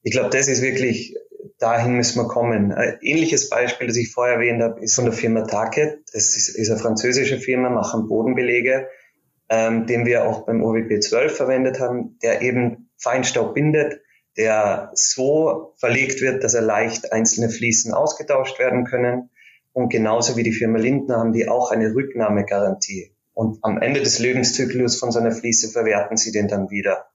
Ich 0.04 0.12
glaube, 0.12 0.30
das 0.30 0.46
ist 0.46 0.62
wirklich 0.62 1.16
dahin 1.58 1.94
müssen 1.94 2.20
wir 2.20 2.28
kommen. 2.28 2.72
Ein 2.72 2.98
ähnliches 3.00 3.48
Beispiel, 3.48 3.86
das 3.86 3.96
ich 3.96 4.12
vorher 4.12 4.36
erwähnt 4.36 4.62
habe, 4.62 4.80
ist 4.80 4.94
von 4.94 5.04
der 5.04 5.14
Firma 5.14 5.42
Target. 5.42 6.00
Das 6.12 6.36
ist, 6.36 6.48
ist 6.48 6.70
eine 6.70 6.78
französische 6.78 7.38
Firma, 7.38 7.70
machen 7.70 8.08
Bodenbelege, 8.08 8.88
ähm, 9.48 9.86
den 9.86 10.06
wir 10.06 10.26
auch 10.26 10.46
beim 10.46 10.62
OWP 10.62 11.02
12 11.02 11.36
verwendet 11.36 11.80
haben, 11.80 12.18
der 12.22 12.42
eben 12.42 12.90
Feinstaub 12.96 13.54
bindet, 13.54 14.00
der 14.36 14.90
so 14.94 15.74
verlegt 15.76 16.20
wird, 16.20 16.42
dass 16.44 16.54
er 16.54 16.62
leicht 16.62 17.12
einzelne 17.12 17.50
Fliesen 17.50 17.92
ausgetauscht 17.92 18.58
werden 18.58 18.84
können. 18.84 19.30
Und 19.72 19.90
genauso 19.90 20.36
wie 20.36 20.42
die 20.42 20.52
Firma 20.52 20.78
Lindner 20.78 21.18
haben 21.18 21.32
die 21.32 21.48
auch 21.48 21.70
eine 21.70 21.94
Rücknahmegarantie. 21.94 23.14
Und 23.34 23.58
am 23.62 23.80
Ende 23.80 24.00
des 24.00 24.18
Lebenszyklus 24.18 24.98
von 24.98 25.10
so 25.10 25.18
einer 25.18 25.32
Fliese 25.32 25.70
verwerten 25.70 26.16
sie 26.16 26.32
den 26.32 26.48
dann 26.48 26.70
wieder. 26.70 27.06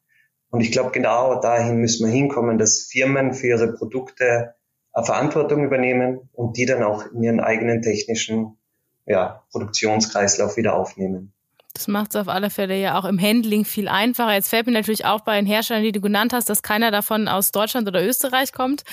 Und 0.49 0.61
ich 0.61 0.71
glaube, 0.71 0.91
genau 0.91 1.39
dahin 1.41 1.77
müssen 1.77 2.05
wir 2.05 2.13
hinkommen, 2.13 2.57
dass 2.57 2.87
Firmen 2.89 3.33
für 3.33 3.47
ihre 3.47 3.73
Produkte 3.73 4.55
eine 4.93 5.05
Verantwortung 5.05 5.63
übernehmen 5.63 6.29
und 6.33 6.57
die 6.57 6.65
dann 6.65 6.83
auch 6.83 7.05
in 7.11 7.23
ihren 7.23 7.39
eigenen 7.39 7.81
technischen 7.81 8.57
ja, 9.05 9.43
Produktionskreislauf 9.51 10.57
wieder 10.57 10.75
aufnehmen. 10.75 11.33
Das 11.73 11.87
macht 11.87 12.15
es 12.15 12.15
auf 12.15 12.27
alle 12.27 12.49
Fälle 12.49 12.75
ja 12.75 12.97
auch 12.97 13.05
im 13.05 13.21
Handling 13.21 13.63
viel 13.63 13.87
einfacher. 13.87 14.33
Jetzt 14.33 14.49
fällt 14.49 14.65
mir 14.65 14.73
natürlich 14.73 15.05
auch 15.05 15.21
bei 15.21 15.35
den 15.35 15.45
Herstellern, 15.45 15.83
die 15.83 15.91
du 15.91 16.01
genannt 16.01 16.33
hast, 16.33 16.49
dass 16.49 16.63
keiner 16.63 16.89
davon 16.89 17.27
aus 17.27 17.51
Deutschland 17.51 17.87
oder 17.87 18.03
Österreich 18.03 18.51
kommt. 18.51 18.83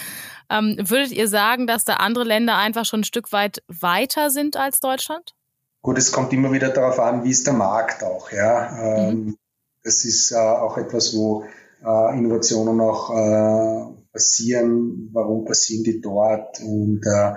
Ähm, 0.51 0.77
würdet 0.79 1.13
ihr 1.13 1.27
sagen, 1.27 1.67
dass 1.67 1.85
da 1.85 1.95
andere 1.95 2.25
Länder 2.25 2.59
einfach 2.59 2.85
schon 2.85 3.01
ein 3.01 3.05
Stück 3.05 3.33
weit 3.33 3.63
weiter 3.69 4.31
sind 4.31 4.59
als 4.59 4.81
Deutschland? 4.81 5.35
Gut, 5.81 5.97
es 5.97 6.13
kommt 6.13 6.33
immer 6.35 6.53
wieder 6.53 6.69
darauf 6.69 6.99
an, 6.99 7.25
wie 7.25 7.31
ist 7.31 7.47
der 7.47 7.55
Markt 7.55 8.03
auch. 8.03 8.31
Ja? 8.31 8.79
Ähm, 8.79 9.15
mhm. 9.15 9.39
Das 9.85 10.05
ist 10.05 10.33
äh, 10.33 10.37
auch 10.37 10.79
etwas, 10.79 11.15
wo 11.15 11.45
äh, 11.85 12.19
Innovationen 12.19 12.81
auch 12.81 13.11
äh, 13.11 13.95
passieren, 14.13 15.11
warum 15.13 15.45
passieren 15.45 15.85
die 15.85 16.01
dort 16.01 16.61
und 16.61 17.03
äh, 17.05 17.35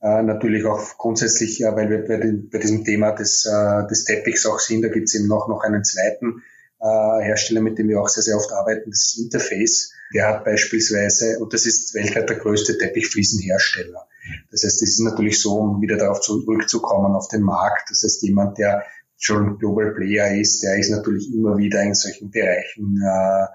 äh, 0.00 0.22
natürlich 0.22 0.64
auch 0.64 0.96
grundsätzlich, 0.96 1.58
ja, 1.58 1.74
weil 1.74 1.90
wir 1.90 2.06
bei, 2.06 2.18
den, 2.18 2.50
bei 2.50 2.58
diesem 2.58 2.84
Thema 2.84 3.10
des, 3.10 3.44
äh, 3.46 3.86
des 3.88 4.04
Teppichs 4.04 4.46
auch 4.46 4.60
sind, 4.60 4.82
da 4.82 4.88
gibt 4.88 5.08
es 5.08 5.14
eben 5.16 5.26
noch, 5.26 5.48
noch 5.48 5.64
einen 5.64 5.82
zweiten 5.82 6.42
äh, 6.80 7.24
Hersteller, 7.24 7.62
mit 7.62 7.78
dem 7.78 7.88
wir 7.88 8.00
auch 8.00 8.08
sehr, 8.08 8.22
sehr 8.22 8.36
oft 8.36 8.52
arbeiten, 8.52 8.90
das 8.90 9.04
ist 9.06 9.18
Interface. 9.18 9.92
Der 10.14 10.28
hat 10.28 10.44
beispielsweise, 10.44 11.38
und 11.40 11.52
das 11.52 11.66
ist 11.66 11.94
weltweit 11.94 12.30
der 12.30 12.36
größte 12.36 12.78
Teppichfliesenhersteller. 12.78 14.06
Das 14.50 14.62
heißt, 14.62 14.82
es 14.82 14.90
ist 14.90 15.00
natürlich 15.00 15.40
so, 15.40 15.56
um 15.56 15.82
wieder 15.82 15.96
darauf 15.96 16.20
zurückzukommen, 16.20 17.14
auf 17.14 17.28
den 17.28 17.42
Markt. 17.42 17.90
Das 17.90 18.02
heißt, 18.04 18.22
jemand, 18.22 18.58
der 18.58 18.84
schon 19.18 19.58
Global 19.58 19.92
Player 19.94 20.40
ist, 20.40 20.62
der 20.62 20.78
ist 20.78 20.90
natürlich 20.90 21.32
immer 21.34 21.58
wieder 21.58 21.82
in 21.82 21.94
solchen 21.94 22.30
Bereichen 22.30 23.02
äh, 23.02 23.46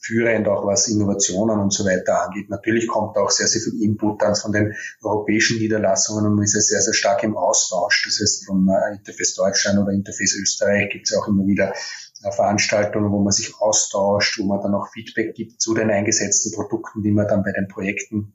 führend, 0.00 0.46
auch 0.46 0.64
was 0.64 0.88
Innovationen 0.88 1.58
und 1.58 1.72
so 1.72 1.84
weiter 1.84 2.24
angeht. 2.24 2.48
Natürlich 2.48 2.86
kommt 2.86 3.16
auch 3.16 3.30
sehr, 3.30 3.48
sehr 3.48 3.60
viel 3.60 3.82
Input 3.82 4.22
dann 4.22 4.36
von 4.36 4.52
den 4.52 4.74
europäischen 5.02 5.58
Niederlassungen 5.58 6.24
und 6.24 6.36
man 6.36 6.44
ist 6.44 6.54
ja 6.54 6.60
sehr, 6.60 6.80
sehr 6.80 6.94
stark 6.94 7.24
im 7.24 7.36
Austausch. 7.36 8.04
Das 8.06 8.20
heißt, 8.20 8.46
vom 8.46 8.68
äh, 8.68 8.96
Interface 8.96 9.34
Deutschland 9.34 9.80
oder 9.80 9.92
Interface 9.92 10.36
Österreich 10.40 10.90
gibt 10.90 11.10
es 11.10 11.16
auch 11.16 11.26
immer 11.26 11.44
wieder 11.46 11.74
äh, 12.22 12.30
Veranstaltungen, 12.30 13.10
wo 13.10 13.20
man 13.20 13.32
sich 13.32 13.60
austauscht, 13.60 14.38
wo 14.38 14.44
man 14.44 14.62
dann 14.62 14.74
auch 14.74 14.88
Feedback 14.92 15.34
gibt 15.34 15.60
zu 15.60 15.74
den 15.74 15.90
eingesetzten 15.90 16.52
Produkten, 16.52 17.02
die 17.02 17.10
man 17.10 17.26
dann 17.26 17.42
bei 17.42 17.50
den 17.50 17.66
Projekten 17.66 18.34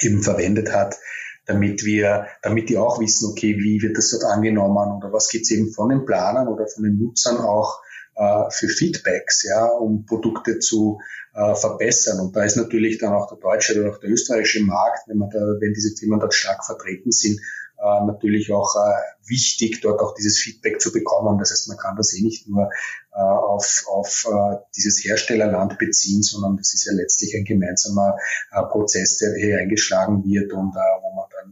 eben 0.00 0.22
verwendet 0.22 0.72
hat 0.72 0.96
damit 1.46 1.84
wir, 1.84 2.26
damit 2.42 2.68
die 2.68 2.76
auch 2.76 3.00
wissen, 3.00 3.30
okay, 3.30 3.56
wie 3.58 3.80
wird 3.82 3.96
das 3.96 4.10
dort 4.10 4.24
angenommen 4.24 4.98
oder 4.98 5.12
was 5.12 5.28
gibt's 5.28 5.50
eben 5.50 5.72
von 5.72 5.88
den 5.88 6.04
Planern 6.04 6.48
oder 6.48 6.66
von 6.66 6.84
den 6.84 6.98
Nutzern 6.98 7.38
auch 7.38 7.80
äh, 8.16 8.50
für 8.50 8.68
Feedbacks, 8.68 9.44
ja, 9.44 9.64
um 9.66 10.06
Produkte 10.06 10.58
zu 10.58 11.00
äh, 11.34 11.54
verbessern. 11.54 12.20
Und 12.20 12.34
da 12.34 12.44
ist 12.44 12.56
natürlich 12.56 12.98
dann 12.98 13.12
auch 13.12 13.28
der 13.28 13.38
deutsche 13.38 13.78
oder 13.80 13.90
auch 13.90 14.00
der 14.00 14.10
österreichische 14.10 14.62
Markt, 14.64 15.08
wenn 15.08 15.18
man 15.18 15.30
da, 15.30 15.38
wenn 15.38 15.74
diese 15.74 15.94
Firmen 15.96 16.20
dort 16.20 16.34
stark 16.34 16.64
vertreten 16.64 17.12
sind, 17.12 17.40
äh, 17.78 18.06
natürlich 18.06 18.52
auch 18.52 18.74
äh, 18.76 19.28
wichtig, 19.28 19.80
dort 19.82 20.00
auch 20.00 20.14
dieses 20.14 20.38
Feedback 20.38 20.80
zu 20.80 20.92
bekommen. 20.92 21.38
Das 21.38 21.50
heißt, 21.50 21.68
man 21.68 21.76
kann 21.76 21.96
das 21.96 22.14
eh 22.14 22.22
nicht 22.22 22.48
nur 22.48 22.70
äh, 23.12 23.20
auf, 23.20 23.84
auf 23.88 24.26
äh, 24.30 24.56
dieses 24.76 25.04
Herstellerland 25.04 25.78
beziehen, 25.78 26.22
sondern 26.22 26.56
das 26.56 26.72
ist 26.72 26.86
ja 26.86 26.92
letztlich 26.94 27.34
ein 27.36 27.44
gemeinsamer 27.44 28.16
äh, 28.50 28.62
Prozess, 28.62 29.18
der 29.18 29.34
hier 29.34 29.58
eingeschlagen 29.58 30.24
wird 30.24 30.52
und 30.54 30.74
äh, 30.74 31.05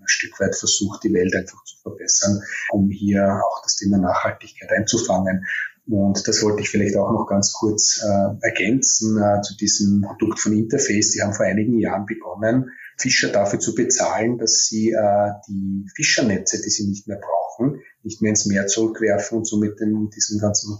Stück 0.07 0.39
weit 0.41 0.57
versucht, 0.57 1.05
die 1.05 1.13
Welt 1.13 1.35
einfach 1.35 1.63
zu 1.65 1.77
verbessern, 1.83 2.41
um 2.71 2.91
hier 2.91 3.41
auch 3.45 3.63
das 3.63 3.77
Thema 3.77 3.99
Nachhaltigkeit 3.99 4.71
einzufangen. 4.71 5.45
Und 5.87 6.27
das 6.27 6.43
wollte 6.43 6.63
ich 6.63 6.71
vielleicht 6.71 6.97
auch 6.97 7.13
noch 7.13 7.27
ganz 7.27 7.53
kurz 7.53 8.03
äh, 8.03 8.47
ergänzen 8.47 9.19
äh, 9.19 9.43
zu 9.43 9.55
diesem 9.57 10.01
Produkt 10.01 10.41
von 10.41 10.55
Interface. 10.55 11.11
Die 11.11 11.23
haben 11.23 11.35
vor 11.35 11.45
einigen 11.45 11.79
Jahren 11.79 12.07
begonnen, 12.07 12.71
Fischer 12.97 13.29
dafür 13.29 13.59
zu 13.59 13.75
bezahlen, 13.75 14.39
dass 14.39 14.67
sie 14.67 14.93
äh, 14.93 15.33
die 15.47 15.87
Fischernetze, 15.95 16.63
die 16.63 16.71
sie 16.71 16.89
nicht 16.89 17.07
mehr 17.07 17.19
brauchen, 17.19 17.81
nicht 18.03 18.23
mehr 18.23 18.31
ins 18.31 18.47
Meer 18.47 18.67
zurückwerfen 18.67 19.39
und 19.39 19.47
somit 19.47 19.79
den, 19.79 20.09
diesen 20.09 20.41
ganzen 20.41 20.79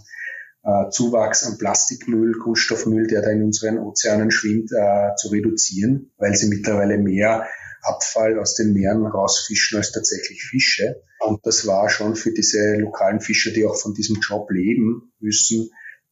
äh, 0.63 0.89
Zuwachs 0.89 1.43
an 1.43 1.59
Plastikmüll, 1.59 2.39
Kunststoffmüll, 2.39 3.05
der 3.05 3.21
da 3.21 3.29
in 3.29 3.43
unseren 3.43 3.77
Ozeanen 3.77 4.31
schwimmt, 4.31 4.71
äh, 4.71 5.15
zu 5.15 5.27
reduzieren, 5.27 6.11
weil 6.17 6.35
sie 6.35 6.47
mittlerweile 6.47 6.97
mehr 6.97 7.45
Abfall 7.85 8.39
aus 8.39 8.55
den 8.55 8.73
Meeren 8.73 9.05
rausfischen 9.05 9.77
als 9.77 9.91
tatsächlich 9.91 10.43
Fische. 10.43 11.01
Und 11.19 11.45
das 11.45 11.65
war 11.67 11.89
schon 11.89 12.15
für 12.15 12.31
diese 12.31 12.75
lokalen 12.77 13.21
Fischer, 13.21 13.51
die 13.51 13.65
auch 13.65 13.75
von 13.75 13.93
diesem 13.93 14.17
Job 14.21 14.49
leben 14.51 15.13
müssen, 15.19 15.69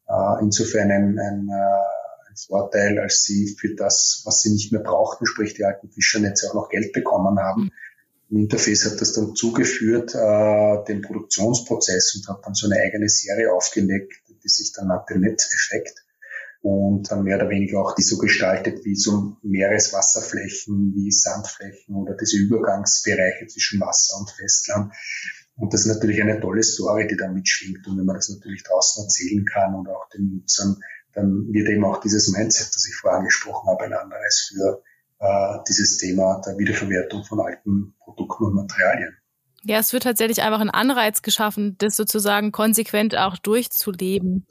äh, 0.08 0.42
insofern 0.42 0.92
ein, 0.92 1.20
ein, 1.20 1.50
äh, 1.50 2.30
ein 2.30 2.36
Vorteil, 2.48 3.00
als 3.00 3.24
sie 3.24 3.56
für 3.60 3.76
das, 3.76 4.22
was 4.26 4.42
sie 4.42 4.52
nicht 4.52 4.72
mehr 4.72 4.82
brauchten, 4.82 5.26
sprich 5.26 5.54
die 5.54 5.66
alten 5.66 5.90
Fischernetze, 5.92 6.50
auch 6.50 6.56
noch 6.56 6.70
Geld 6.70 6.94
bekommen 6.94 7.40
haben. 7.40 7.72
Ein 8.32 8.38
Interface 8.38 8.86
hat 8.86 9.02
das 9.02 9.14
dann 9.14 9.36
zugeführt, 9.36 10.16
äh, 10.16 10.84
den 10.86 11.02
Produktionsprozess 11.02 12.16
und 12.16 12.28
hat 12.28 12.46
dann 12.46 12.56
so 12.56 12.68
eine 12.68 12.82
eigene 12.82 13.10
Serie 13.10 13.54
aufgelegt, 13.54 14.14
die 14.44 14.50
sich 14.50 14.74
dann 14.74 14.88
nannte 14.88 15.18
Netzeffekt 15.18 16.03
und 16.64 17.12
dann 17.12 17.24
mehr 17.24 17.36
oder 17.36 17.50
weniger 17.50 17.82
auch 17.82 17.94
die 17.94 18.04
so 18.04 18.18
gestaltet 18.18 18.86
wie 18.86 18.96
so 18.96 19.36
Meereswasserflächen, 19.44 20.94
wie 20.96 21.12
Sandflächen 21.12 21.94
oder 21.94 22.16
diese 22.16 22.38
Übergangsbereiche 22.38 23.48
zwischen 23.48 23.82
Wasser 23.82 24.18
und 24.18 24.32
Festland. 24.32 24.94
Und 25.58 25.74
das 25.74 25.82
ist 25.82 25.94
natürlich 25.94 26.22
eine 26.22 26.40
tolle 26.40 26.64
Story, 26.64 27.06
die 27.08 27.18
da 27.18 27.28
mitschwingt. 27.28 27.86
Und 27.86 27.98
wenn 27.98 28.06
man 28.06 28.16
das 28.16 28.30
natürlich 28.30 28.64
draußen 28.64 29.04
erzählen 29.04 29.46
kann 29.46 29.76
und 29.76 29.90
auch 29.90 30.08
den 30.16 30.38
Nutzern, 30.38 30.78
dann 31.12 31.52
wird 31.52 31.68
eben 31.68 31.84
auch 31.84 32.00
dieses 32.00 32.32
Mindset, 32.32 32.74
das 32.74 32.88
ich 32.88 32.96
vorher 32.96 33.20
angesprochen 33.20 33.70
habe, 33.70 33.84
ein 33.84 33.94
anderes 33.94 34.50
für 34.50 34.82
äh, 35.20 35.60
dieses 35.68 35.98
Thema 35.98 36.42
der 36.46 36.58
Wiederverwertung 36.58 37.26
von 37.26 37.42
alten 37.42 37.94
Produkten 38.00 38.46
und 38.46 38.56
Materialien. 38.56 39.18
Ja, 39.64 39.80
es 39.80 39.92
wird 39.92 40.04
tatsächlich 40.04 40.42
einfach 40.42 40.62
ein 40.62 40.70
Anreiz 40.70 41.22
geschaffen, 41.22 41.76
das 41.78 41.98
sozusagen 41.98 42.54
konsequent 42.54 43.18
auch 43.18 43.38
durchzuleben. 43.38 44.48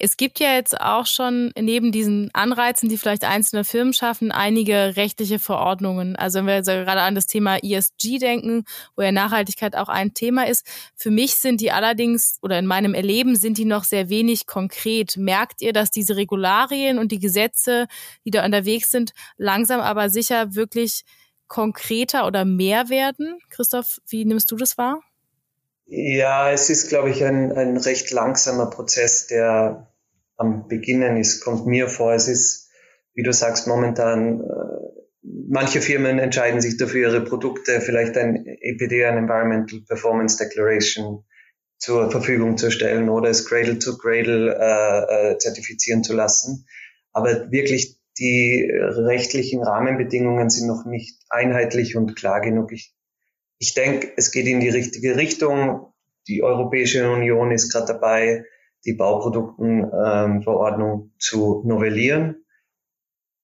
Es 0.00 0.16
gibt 0.16 0.38
ja 0.38 0.54
jetzt 0.54 0.80
auch 0.80 1.06
schon 1.06 1.52
neben 1.58 1.90
diesen 1.90 2.30
Anreizen, 2.32 2.88
die 2.88 2.98
vielleicht 2.98 3.24
einzelne 3.24 3.64
Firmen 3.64 3.92
schaffen, 3.92 4.30
einige 4.30 4.96
rechtliche 4.96 5.40
Verordnungen. 5.40 6.14
Also 6.14 6.38
wenn 6.38 6.46
wir 6.46 6.54
jetzt 6.54 6.68
gerade 6.68 7.00
an 7.00 7.16
das 7.16 7.26
Thema 7.26 7.56
ESG 7.56 8.18
denken, 8.18 8.64
wo 8.94 9.02
ja 9.02 9.10
Nachhaltigkeit 9.10 9.74
auch 9.74 9.88
ein 9.88 10.14
Thema 10.14 10.46
ist. 10.46 10.64
Für 10.94 11.10
mich 11.10 11.34
sind 11.34 11.60
die 11.60 11.72
allerdings 11.72 12.38
oder 12.42 12.60
in 12.60 12.66
meinem 12.66 12.94
Erleben 12.94 13.34
sind 13.34 13.58
die 13.58 13.64
noch 13.64 13.82
sehr 13.82 14.08
wenig 14.08 14.46
konkret. 14.46 15.16
Merkt 15.16 15.62
ihr, 15.62 15.72
dass 15.72 15.90
diese 15.90 16.14
Regularien 16.14 16.98
und 16.98 17.10
die 17.10 17.18
Gesetze, 17.18 17.88
die 18.24 18.30
da 18.30 18.44
unterwegs 18.44 18.92
sind, 18.92 19.12
langsam 19.36 19.80
aber 19.80 20.10
sicher 20.10 20.54
wirklich 20.54 21.02
konkreter 21.48 22.26
oder 22.26 22.44
mehr 22.44 22.88
werden? 22.88 23.40
Christoph, 23.50 24.00
wie 24.06 24.24
nimmst 24.24 24.52
du 24.52 24.56
das 24.56 24.78
wahr? 24.78 25.00
Ja, 25.90 26.50
es 26.52 26.68
ist, 26.68 26.88
glaube 26.88 27.10
ich, 27.10 27.24
ein, 27.24 27.50
ein 27.50 27.78
recht 27.78 28.10
langsamer 28.10 28.66
Prozess, 28.66 29.26
der 29.26 29.87
am 30.38 30.68
Beginnen 30.68 31.16
ist, 31.16 31.40
kommt 31.42 31.66
mir 31.66 31.88
vor. 31.88 32.14
Es 32.14 32.28
ist, 32.28 32.70
wie 33.14 33.22
du 33.22 33.32
sagst, 33.32 33.66
momentan, 33.66 34.40
äh, 34.40 34.44
manche 35.22 35.80
Firmen 35.80 36.18
entscheiden 36.18 36.60
sich 36.60 36.78
dafür, 36.78 37.10
ihre 37.10 37.24
Produkte 37.24 37.80
vielleicht 37.80 38.16
ein 38.16 38.46
EPD, 38.46 39.04
ein 39.04 39.18
Environmental 39.18 39.80
Performance 39.86 40.38
Declaration, 40.38 41.24
zur 41.78 42.10
Verfügung 42.10 42.56
zu 42.58 42.72
stellen 42.72 43.08
oder 43.08 43.28
es 43.30 43.46
Cradle 43.46 43.78
to 43.78 43.96
Cradle 43.98 44.52
äh, 44.52 45.32
äh, 45.32 45.38
zertifizieren 45.38 46.02
zu 46.02 46.12
lassen. 46.12 46.66
Aber 47.12 47.52
wirklich 47.52 47.98
die 48.18 48.68
rechtlichen 48.72 49.62
Rahmenbedingungen 49.62 50.50
sind 50.50 50.66
noch 50.66 50.86
nicht 50.86 51.20
einheitlich 51.28 51.94
und 51.94 52.16
klar 52.16 52.40
genug. 52.40 52.72
Ich 52.72 52.96
ich 53.58 53.74
denke, 53.74 54.12
es 54.16 54.30
geht 54.30 54.46
in 54.46 54.60
die 54.60 54.68
richtige 54.68 55.16
Richtung. 55.16 55.92
Die 56.28 56.42
Europäische 56.42 57.10
Union 57.10 57.50
ist 57.50 57.72
gerade 57.72 57.86
dabei, 57.86 58.44
die 58.88 58.94
Bauproduktenverordnung 58.94 61.12
zu 61.18 61.62
novellieren. 61.66 62.46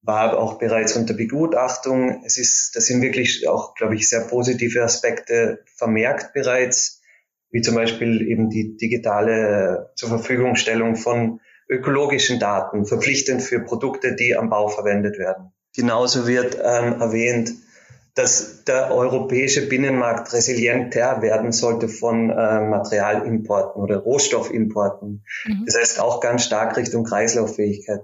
War 0.01 0.39
auch 0.39 0.59
bereits 0.59 0.97
unter 0.97 1.13
Begutachtung. 1.15 2.23
Es 2.25 2.39
ist, 2.39 2.75
das 2.75 2.87
sind 2.87 3.03
wirklich 3.03 3.47
auch, 3.47 3.75
glaube 3.75 3.95
ich, 3.95 4.09
sehr 4.09 4.23
positive 4.23 4.83
Aspekte 4.83 5.63
vermerkt 5.77 6.33
bereits, 6.33 7.03
wie 7.51 7.61
zum 7.61 7.75
Beispiel 7.75 8.27
eben 8.27 8.49
die 8.49 8.79
digitale 8.79 9.93
zur 9.97 10.09
Verfügungstellung 10.09 10.97
von 10.97 11.41
ökologischen 11.69 12.39
Daten, 12.39 12.87
verpflichtend 12.87 13.43
für 13.43 13.61
Produkte, 13.61 14.15
die 14.15 14.35
am 14.37 14.49
Bau 14.49 14.69
verwendet 14.69 15.19
werden. 15.19 15.53
Genauso 15.75 16.27
wird 16.27 16.57
ähm, 16.57 17.01
erwähnt, 17.01 17.53
dass 18.15 18.63
der 18.65 18.93
europäische 18.93 19.69
Binnenmarkt 19.69 20.33
resilienter 20.33 21.21
werden 21.21 21.51
sollte 21.51 21.89
von 21.89 22.31
äh, 22.31 22.61
Materialimporten 22.61 23.83
oder 23.83 23.99
Rohstoffimporten. 23.99 25.25
Mhm. 25.47 25.65
Das 25.67 25.77
heißt 25.77 26.01
auch 26.01 26.21
ganz 26.21 26.45
stark 26.45 26.77
Richtung 26.77 27.05
Kreislauffähigkeit. 27.05 28.01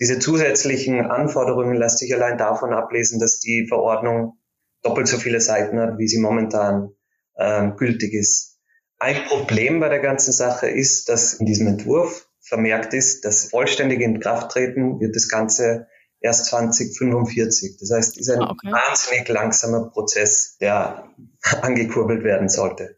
Diese 0.00 0.18
zusätzlichen 0.18 1.00
Anforderungen 1.06 1.76
lässt 1.76 1.98
sich 1.98 2.14
allein 2.14 2.36
davon 2.36 2.72
ablesen, 2.74 3.20
dass 3.20 3.40
die 3.40 3.66
Verordnung 3.66 4.38
doppelt 4.82 5.08
so 5.08 5.16
viele 5.16 5.40
Seiten 5.40 5.78
hat, 5.80 5.98
wie 5.98 6.08
sie 6.08 6.20
momentan 6.20 6.90
ähm, 7.38 7.76
gültig 7.76 8.12
ist. 8.12 8.58
Ein 8.98 9.24
Problem 9.24 9.80
bei 9.80 9.88
der 9.88 10.00
ganzen 10.00 10.32
Sache 10.32 10.68
ist, 10.68 11.08
dass 11.08 11.34
in 11.34 11.46
diesem 11.46 11.68
Entwurf 11.68 12.28
vermerkt 12.40 12.92
ist, 12.92 13.24
dass 13.24 13.48
vollständig 13.48 14.00
in 14.00 14.20
Kraft 14.20 14.50
treten 14.50 15.00
wird 15.00 15.16
das 15.16 15.28
Ganze 15.28 15.86
erst 16.24 16.46
2045. 16.46 17.76
Das 17.78 17.90
heißt, 17.90 18.16
es 18.16 18.28
ist 18.28 18.34
ein 18.34 18.42
ah, 18.42 18.50
okay. 18.50 18.72
wahnsinnig 18.72 19.28
langsamer 19.28 19.90
Prozess, 19.90 20.56
der 20.58 21.10
angekurbelt 21.62 22.24
werden 22.24 22.48
sollte. 22.48 22.96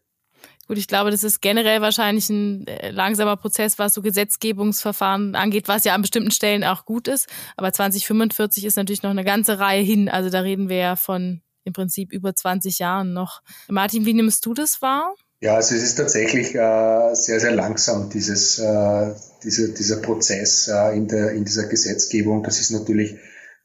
Gut, 0.67 0.77
ich 0.77 0.87
glaube, 0.87 1.11
das 1.11 1.23
ist 1.23 1.41
generell 1.41 1.81
wahrscheinlich 1.81 2.29
ein 2.29 2.67
äh, 2.67 2.91
langsamer 2.91 3.37
Prozess, 3.37 3.79
was 3.79 3.93
so 3.93 4.01
Gesetzgebungsverfahren 4.01 5.35
angeht, 5.35 5.67
was 5.67 5.83
ja 5.83 5.93
an 5.93 6.01
bestimmten 6.01 6.31
Stellen 6.31 6.63
auch 6.63 6.85
gut 6.85 7.07
ist. 7.07 7.27
Aber 7.57 7.71
2045 7.71 8.65
ist 8.65 8.77
natürlich 8.77 9.03
noch 9.03 9.11
eine 9.11 9.23
ganze 9.23 9.59
Reihe 9.59 9.81
hin. 9.81 10.09
Also 10.09 10.29
da 10.29 10.41
reden 10.41 10.69
wir 10.69 10.77
ja 10.77 10.95
von 10.95 11.41
im 11.63 11.73
Prinzip 11.73 12.13
über 12.13 12.33
20 12.33 12.79
Jahren 12.79 13.13
noch. 13.13 13.41
Martin, 13.67 14.05
wie 14.05 14.13
nimmst 14.13 14.45
du 14.45 14.53
das 14.53 14.81
wahr? 14.81 15.13
Ja, 15.39 15.55
also 15.55 15.75
es 15.75 15.83
ist 15.83 15.95
tatsächlich 15.95 16.55
äh, 16.55 17.13
sehr, 17.13 17.39
sehr 17.39 17.51
langsam, 17.51 18.09
dieses, 18.09 18.57
äh, 18.57 19.13
dieser, 19.43 19.67
dieser 19.67 20.01
Prozess 20.01 20.67
äh, 20.67 20.97
in, 20.97 21.07
der, 21.07 21.31
in 21.31 21.45
dieser 21.45 21.67
Gesetzgebung. 21.67 22.43
Das 22.43 22.59
ist 22.59 22.71
natürlich 22.71 23.17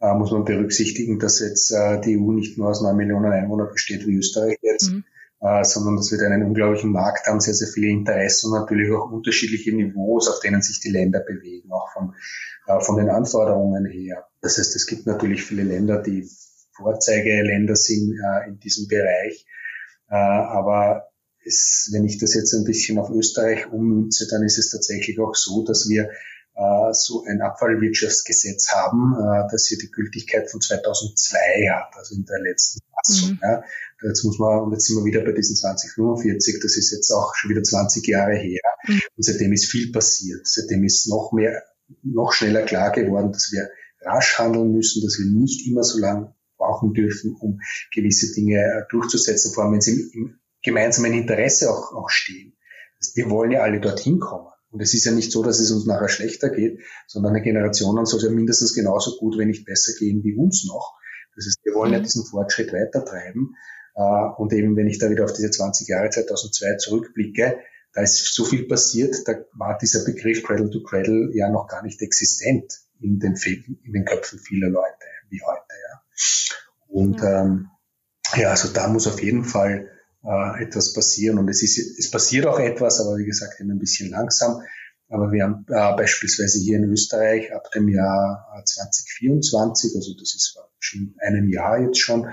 äh, 0.02 0.14
muss 0.14 0.32
man 0.32 0.44
berücksichtigen, 0.44 1.18
dass 1.18 1.38
jetzt 1.38 1.70
äh, 1.70 2.00
die 2.00 2.18
EU 2.18 2.32
nicht 2.32 2.58
nur 2.58 2.68
aus 2.68 2.82
neun 2.82 2.96
Millionen 2.96 3.32
Einwohnern 3.32 3.68
besteht 3.72 4.06
wie 4.06 4.16
Österreich 4.16 4.58
jetzt, 4.60 4.90
mhm. 4.90 5.04
äh, 5.40 5.62
sondern 5.64 5.96
dass 5.96 6.10
wir 6.10 6.18
da 6.18 6.26
einen 6.26 6.42
unglaublichen 6.42 6.90
Markt 6.90 7.28
haben, 7.28 7.40
sehr, 7.40 7.54
sehr 7.54 7.68
viele 7.68 7.86
Interessen 7.86 8.52
und 8.52 8.58
natürlich 8.58 8.90
auch 8.92 9.12
unterschiedliche 9.12 9.74
Niveaus, 9.74 10.28
auf 10.28 10.40
denen 10.40 10.60
sich 10.60 10.80
die 10.80 10.90
Länder 10.90 11.20
bewegen, 11.20 11.70
auch 11.70 11.88
von, 11.92 12.14
äh, 12.66 12.80
von 12.80 12.96
den 12.96 13.10
Anforderungen 13.10 13.86
her. 13.86 14.26
Das 14.40 14.58
heißt, 14.58 14.74
es 14.74 14.86
gibt 14.86 15.06
natürlich 15.06 15.44
viele 15.44 15.62
Länder, 15.62 16.02
die 16.02 16.28
Vorzeigeländer 16.74 17.76
sind 17.76 18.12
äh, 18.12 18.48
in 18.48 18.58
diesem 18.58 18.88
Bereich. 18.88 19.46
Äh, 20.10 20.16
aber 20.16 21.11
es, 21.44 21.90
wenn 21.92 22.04
ich 22.04 22.18
das 22.18 22.34
jetzt 22.34 22.54
ein 22.54 22.64
bisschen 22.64 22.98
auf 22.98 23.10
Österreich 23.10 23.70
ummünze, 23.70 24.26
dann 24.28 24.42
ist 24.42 24.58
es 24.58 24.70
tatsächlich 24.70 25.18
auch 25.20 25.34
so, 25.34 25.64
dass 25.64 25.88
wir 25.88 26.08
äh, 26.54 26.92
so 26.92 27.24
ein 27.24 27.40
Abfallwirtschaftsgesetz 27.40 28.68
haben, 28.72 29.14
äh, 29.14 29.48
das 29.50 29.66
hier 29.66 29.78
die 29.78 29.90
Gültigkeit 29.90 30.50
von 30.50 30.60
2002 30.60 31.38
hat, 31.72 31.96
also 31.96 32.14
in 32.14 32.24
der 32.24 32.40
letzten 32.40 32.80
Fassung. 32.94 33.30
Mhm. 33.30 33.40
Ja. 33.42 33.64
Jetzt 34.02 34.24
muss 34.24 34.38
man, 34.38 34.64
und 34.64 34.72
jetzt 34.72 34.86
sind 34.86 34.96
wir 34.96 35.04
wieder 35.04 35.24
bei 35.24 35.32
diesen 35.32 35.56
2045, 35.56 36.60
das 36.62 36.76
ist 36.76 36.90
jetzt 36.92 37.10
auch 37.10 37.34
schon 37.34 37.50
wieder 37.50 37.62
20 37.62 38.06
Jahre 38.06 38.34
her. 38.34 38.60
Mhm. 38.86 39.00
Und 39.16 39.24
seitdem 39.24 39.52
ist 39.52 39.66
viel 39.66 39.92
passiert. 39.92 40.46
Seitdem 40.46 40.84
ist 40.84 41.08
noch 41.08 41.32
mehr, 41.32 41.62
noch 42.02 42.32
schneller 42.32 42.62
klar 42.62 42.92
geworden, 42.92 43.32
dass 43.32 43.50
wir 43.52 43.70
rasch 44.02 44.38
handeln 44.38 44.72
müssen, 44.72 45.02
dass 45.02 45.18
wir 45.18 45.26
nicht 45.26 45.66
immer 45.66 45.84
so 45.84 45.98
lange 45.98 46.34
brauchen 46.58 46.92
dürfen, 46.92 47.34
um 47.38 47.60
gewisse 47.94 48.34
Dinge 48.34 48.58
äh, 48.58 48.82
durchzusetzen, 48.90 49.52
vor 49.52 49.64
allem 49.64 49.74
wenn 49.74 49.80
sie 49.80 49.92
im, 49.92 50.10
im 50.12 50.38
gemeinsamen 50.62 51.12
Interesse 51.12 51.70
auch, 51.70 51.92
auch 51.94 52.10
stehen. 52.10 52.56
Wir 53.14 53.30
wollen 53.30 53.50
ja 53.50 53.60
alle 53.60 53.80
dorthin 53.80 54.20
kommen. 54.20 54.48
Und 54.70 54.80
es 54.80 54.94
ist 54.94 55.04
ja 55.04 55.12
nicht 55.12 55.30
so, 55.30 55.42
dass 55.42 55.60
es 55.60 55.70
uns 55.70 55.84
nachher 55.84 56.08
schlechter 56.08 56.48
geht, 56.48 56.80
sondern 57.06 57.34
eine 57.34 57.42
Generation 57.42 58.04
soll 58.06 58.22
ja 58.22 58.30
mindestens 58.30 58.74
genauso 58.74 59.18
gut, 59.18 59.36
wenn 59.36 59.48
nicht 59.48 59.66
besser 59.66 59.92
gehen 59.98 60.24
wie 60.24 60.34
uns 60.34 60.64
noch. 60.66 60.96
Das 61.36 61.44
heißt, 61.44 61.60
wir 61.64 61.74
wollen 61.74 61.92
ja 61.92 61.98
mhm. 61.98 62.04
diesen 62.04 62.24
Fortschritt 62.24 62.72
weitertreiben. 62.72 63.54
Äh, 63.94 64.02
und 64.38 64.52
eben, 64.52 64.76
wenn 64.76 64.86
ich 64.86 64.98
da 64.98 65.10
wieder 65.10 65.24
auf 65.24 65.32
diese 65.34 65.50
20 65.50 65.88
Jahre 65.88 66.08
2002 66.08 66.76
zurückblicke, 66.76 67.58
da 67.92 68.00
ist 68.00 68.34
so 68.34 68.44
viel 68.44 68.66
passiert, 68.66 69.16
da 69.26 69.34
war 69.52 69.76
dieser 69.76 70.04
Begriff 70.04 70.42
Cradle 70.42 70.70
to 70.70 70.82
Cradle 70.82 71.30
ja 71.34 71.50
noch 71.50 71.68
gar 71.68 71.82
nicht 71.82 72.00
existent 72.00 72.72
in 73.00 73.18
den, 73.18 73.34
in 73.84 73.92
den 73.92 74.04
Köpfen 74.06 74.38
vieler 74.38 74.70
Leute 74.70 75.04
wie 75.28 75.40
heute. 75.44 75.60
Ja. 75.90 76.02
Und 76.88 77.20
ja. 77.20 77.42
Ähm, 77.42 77.68
ja, 78.34 78.50
also 78.50 78.68
da 78.72 78.88
muss 78.88 79.06
auf 79.06 79.22
jeden 79.22 79.44
Fall 79.44 79.90
äh, 80.24 80.62
etwas 80.62 80.92
passieren. 80.92 81.38
Und 81.38 81.48
es, 81.48 81.62
ist, 81.62 81.98
es 81.98 82.10
passiert 82.10 82.46
auch 82.46 82.58
etwas, 82.58 83.00
aber 83.00 83.16
wie 83.16 83.24
gesagt, 83.24 83.60
immer 83.60 83.74
ein 83.74 83.78
bisschen 83.78 84.10
langsam. 84.10 84.62
Aber 85.08 85.30
wir 85.30 85.44
haben 85.44 85.66
äh, 85.68 85.96
beispielsweise 85.96 86.58
hier 86.58 86.78
in 86.78 86.84
Österreich 86.84 87.52
ab 87.54 87.70
dem 87.74 87.88
Jahr 87.88 88.62
2024, 88.64 89.94
also 89.94 90.14
das 90.18 90.34
ist 90.34 90.58
schon 90.78 91.14
einem 91.20 91.48
Jahr 91.50 91.80
jetzt 91.80 91.98
schon, 91.98 92.28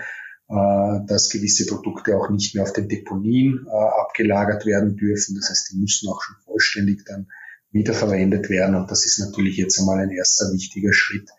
äh, 0.50 1.06
dass 1.06 1.30
gewisse 1.30 1.66
Produkte 1.66 2.16
auch 2.18 2.30
nicht 2.30 2.56
mehr 2.56 2.64
auf 2.64 2.74
den 2.74 2.88
Deponien 2.88 3.68
äh, 3.68 3.70
abgelagert 3.70 4.66
werden 4.66 4.96
dürfen. 4.96 5.36
Das 5.36 5.50
heißt, 5.50 5.72
die 5.72 5.78
müssen 5.78 6.10
auch 6.10 6.22
schon 6.22 6.38
vollständig 6.46 7.06
dann 7.06 7.28
wiederverwendet 7.72 8.50
werden. 8.50 8.76
Und 8.76 8.90
das 8.90 9.06
ist 9.06 9.20
natürlich 9.20 9.58
jetzt 9.58 9.80
einmal 9.80 10.00
ein 10.00 10.10
erster 10.10 10.52
wichtiger 10.54 10.94
Schritt, 10.94 11.30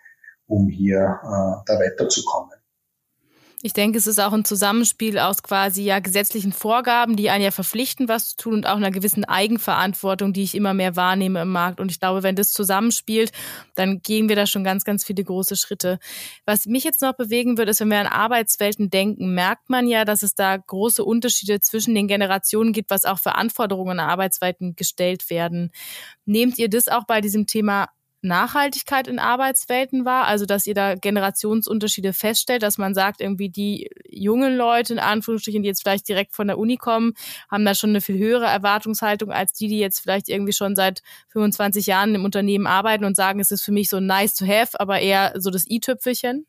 um 0.47 0.69
hier 0.69 0.99
äh, 0.99 1.65
da 1.67 1.81
weiterzukommen. 1.81 2.60
Ich 3.63 3.75
denke, 3.75 3.99
es 3.99 4.07
ist 4.07 4.19
auch 4.19 4.33
ein 4.33 4.47
Zusammenspiel 4.47 5.19
aus 5.19 5.43
quasi 5.43 5.83
ja 5.83 5.99
gesetzlichen 5.99 6.53
Vorgaben, 6.53 7.17
die 7.17 7.29
einen 7.29 7.45
ja 7.45 7.51
verpflichten, 7.51 8.09
was 8.09 8.31
zu 8.31 8.37
tun 8.37 8.55
und 8.55 8.67
auch 8.67 8.77
einer 8.77 8.91
gewissen 8.91 9.27
Eigenverantwortung, 9.27 10.33
die 10.33 10.45
ich 10.45 10.55
immer 10.55 10.73
mehr 10.73 10.97
wahrnehme 10.97 11.43
im 11.43 11.53
Markt. 11.53 11.79
Und 11.79 11.91
ich 11.91 12.01
glaube, 12.01 12.23
wenn 12.23 12.37
das 12.37 12.53
zusammenspielt, 12.53 13.33
dann 13.75 14.01
gehen 14.01 14.31
wir 14.31 14.37
da 14.37 14.47
schon 14.47 14.65
ganz, 14.65 14.85
ganz 14.85 15.05
viele 15.05 15.23
große 15.23 15.57
Schritte. 15.57 15.99
Was 16.47 16.65
mich 16.65 16.85
jetzt 16.85 17.03
noch 17.03 17.13
bewegen 17.13 17.59
würde, 17.59 17.73
ist, 17.73 17.81
wenn 17.81 17.91
wir 17.91 18.01
an 18.01 18.07
Arbeitswelten 18.07 18.89
denken, 18.89 19.35
merkt 19.35 19.69
man 19.69 19.87
ja, 19.87 20.07
dass 20.07 20.23
es 20.23 20.35
da 20.35 20.57
große 20.57 21.05
Unterschiede 21.05 21.61
zwischen 21.61 21.95
den 21.95 22.09
Generationen 22.09 22.73
gibt, 22.73 22.89
was 22.89 23.05
auch 23.05 23.19
für 23.19 23.35
Anforderungen 23.35 24.01
an 24.01 24.09
Arbeitswelten 24.09 24.75
gestellt 24.75 25.29
werden. 25.29 25.71
Nehmt 26.25 26.59
ihr 26.59 26.71
das 26.71 26.89
auch 26.89 27.05
bei 27.05 27.21
diesem 27.21 27.47
Thema 27.47 27.89
Nachhaltigkeit 28.23 29.09
in 29.09 29.19
Arbeitswelten 29.19 30.05
war, 30.05 30.27
also 30.27 30.45
dass 30.45 30.67
ihr 30.67 30.75
da 30.75 30.95
Generationsunterschiede 30.95 32.13
feststellt, 32.13 32.63
dass 32.63 32.79
man 32.79 32.95
sagt, 32.95 33.21
irgendwie 33.21 33.49
die 33.49 33.91
jungen 34.09 34.57
Leute, 34.57 34.93
in 34.93 34.99
Anführungsstrichen, 34.99 35.63
die 35.63 35.69
jetzt 35.69 35.83
vielleicht 35.83 36.09
direkt 36.09 36.35
von 36.35 36.47
der 36.47 36.59
Uni 36.59 36.77
kommen, 36.77 37.15
haben 37.51 37.65
da 37.65 37.75
schon 37.75 37.91
eine 37.91 38.01
viel 38.01 38.19
höhere 38.19 38.47
Erwartungshaltung 38.47 39.31
als 39.31 39.53
die, 39.53 39.69
die 39.69 39.79
jetzt 39.79 40.01
vielleicht 40.01 40.29
irgendwie 40.29 40.53
schon 40.53 40.77
seit 40.77 41.03
25 41.29 41.87
Jahren 41.87 42.15
im 42.15 42.25
Unternehmen 42.25 42.67
arbeiten 42.67 43.05
und 43.05 43.17
sagen, 43.17 43.41
es 43.41 43.51
ist 43.51 43.63
für 43.63 43.73
mich 43.73 43.89
so 43.89 44.01
nice 44.01 44.35
to 44.35 44.47
have, 44.47 44.79
aber 44.79 45.01
eher 45.01 45.35
so 45.37 45.51
das 45.51 45.69
i-Tüpfelchen? 45.69 46.47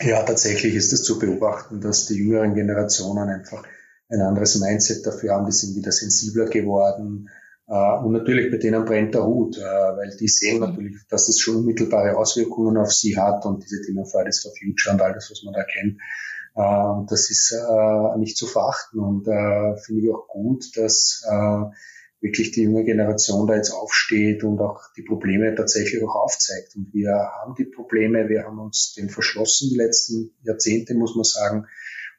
Ja, 0.00 0.22
tatsächlich 0.22 0.74
ist 0.74 0.92
es 0.92 1.04
zu 1.04 1.18
beobachten, 1.18 1.80
dass 1.80 2.06
die 2.06 2.16
jüngeren 2.16 2.54
Generationen 2.54 3.28
einfach 3.28 3.64
ein 4.08 4.20
anderes 4.20 4.58
Mindset 4.60 5.06
dafür 5.06 5.34
haben, 5.34 5.46
die 5.46 5.52
sind 5.52 5.74
wieder 5.74 5.92
sensibler 5.92 6.46
geworden, 6.46 7.28
und 7.66 8.12
natürlich 8.12 8.50
bei 8.50 8.58
denen 8.58 8.84
brennt 8.84 9.14
der 9.14 9.26
Hut, 9.26 9.58
uh, 9.58 9.60
weil 9.60 10.16
die 10.16 10.28
sehen 10.28 10.60
mhm. 10.60 10.60
natürlich, 10.60 10.96
dass 11.08 11.26
das 11.26 11.40
schon 11.40 11.56
unmittelbare 11.56 12.16
Auswirkungen 12.16 12.76
auf 12.76 12.92
sie 12.92 13.18
hat 13.18 13.44
und 13.44 13.64
diese 13.64 13.82
Themen 13.82 14.06
Fridays 14.06 14.40
for 14.40 14.52
Future 14.56 14.94
und 14.94 15.02
alles, 15.02 15.30
was 15.30 15.42
man 15.42 15.54
da 15.54 15.64
kennt. 15.64 15.98
Uh, 16.54 17.04
das 17.10 17.28
ist 17.28 17.54
nicht 18.16 18.36
zu 18.36 18.46
verachten 18.46 18.98
und 18.98 19.24
finde 19.24 20.02
ich 20.02 20.10
auch 20.10 20.26
gut, 20.26 20.74
dass 20.76 21.22
wirklich 22.20 22.50
die 22.50 22.62
junge 22.62 22.84
Generation 22.84 23.46
da 23.46 23.54
jetzt 23.54 23.70
aufsteht 23.70 24.42
und 24.42 24.58
auch 24.60 24.80
die 24.96 25.02
Probleme 25.02 25.54
tatsächlich 25.54 26.02
auch 26.02 26.14
aufzeigt. 26.14 26.74
Und 26.76 26.92
wir 26.92 27.12
haben 27.12 27.54
die 27.54 27.64
Probleme, 27.64 28.28
wir 28.28 28.44
haben 28.44 28.58
uns 28.58 28.94
dem 28.94 29.08
verschlossen 29.08 29.70
die 29.70 29.76
letzten 29.76 30.32
Jahrzehnte, 30.42 30.94
muss 30.94 31.14
man 31.14 31.24
sagen. 31.24 31.66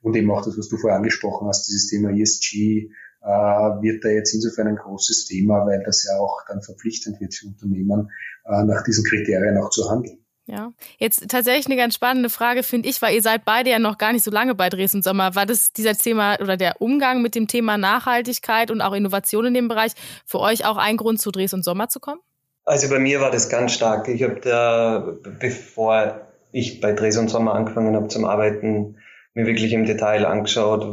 Und 0.01 0.15
eben 0.15 0.29
auch 0.31 0.45
das, 0.45 0.57
was 0.57 0.69
du 0.69 0.77
vorher 0.77 0.97
angesprochen 0.97 1.47
hast, 1.47 1.67
dieses 1.67 1.89
Thema 1.89 2.11
ESG, 2.11 2.55
äh, 2.55 2.89
wird 3.27 4.03
da 4.03 4.09
jetzt 4.09 4.33
insofern 4.33 4.67
ein 4.67 4.75
großes 4.77 5.25
Thema, 5.25 5.65
weil 5.65 5.83
das 5.85 6.05
ja 6.05 6.17
auch 6.19 6.41
dann 6.47 6.61
verpflichtend 6.61 7.19
wird 7.19 7.33
für 7.33 7.47
Unternehmen, 7.47 8.11
äh, 8.45 8.63
nach 8.63 8.83
diesen 8.83 9.03
Kriterien 9.03 9.57
auch 9.57 9.69
zu 9.69 9.89
handeln. 9.89 10.19
Ja, 10.49 10.71
jetzt 10.97 11.27
tatsächlich 11.27 11.65
eine 11.65 11.75
ganz 11.75 11.95
spannende 11.95 12.29
Frage 12.29 12.63
finde 12.63 12.87
ich, 12.87 13.01
weil 13.01 13.13
ihr 13.13 13.21
seid 13.21 13.43
beide 13.43 13.69
ja 13.69 13.79
noch 13.79 13.97
gar 13.97 14.13
nicht 14.13 14.23
so 14.23 14.31
lange 14.31 14.55
bei 14.55 14.69
Dresden 14.69 15.01
Sommer. 15.01 15.35
War 15.35 15.45
das 15.45 15.73
dieser 15.73 15.93
Thema 15.93 16.39
oder 16.39 16.55
der 16.55 16.81
Umgang 16.81 17.21
mit 17.21 17.35
dem 17.35 17.49
Thema 17.49 17.77
Nachhaltigkeit 17.77 18.71
und 18.71 18.79
auch 18.79 18.93
Innovation 18.93 19.45
in 19.47 19.53
dem 19.53 19.67
Bereich 19.67 19.91
für 20.25 20.39
euch 20.39 20.65
auch 20.65 20.77
ein 20.77 20.95
Grund 20.95 21.19
zu 21.19 21.31
Dresden 21.31 21.63
Sommer 21.63 21.89
zu 21.89 21.99
kommen? 21.99 22.21
Also 22.63 22.87
bei 22.89 22.99
mir 22.99 23.19
war 23.19 23.29
das 23.29 23.49
ganz 23.49 23.73
stark. 23.73 24.07
Ich 24.07 24.23
habe 24.23 24.39
da, 24.41 25.17
bevor 25.39 26.21
ich 26.53 26.79
bei 26.79 26.93
Dresden 26.93 27.27
Sommer 27.27 27.53
angefangen 27.53 27.97
habe 27.97 28.07
zum 28.07 28.23
Arbeiten, 28.23 28.95
mir 29.33 29.45
wirklich 29.45 29.73
im 29.73 29.85
Detail 29.85 30.25
angeschaut, 30.25 30.83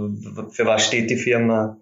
für 0.51 0.67
was 0.67 0.85
steht 0.85 1.11
die 1.11 1.17
Firma, 1.17 1.79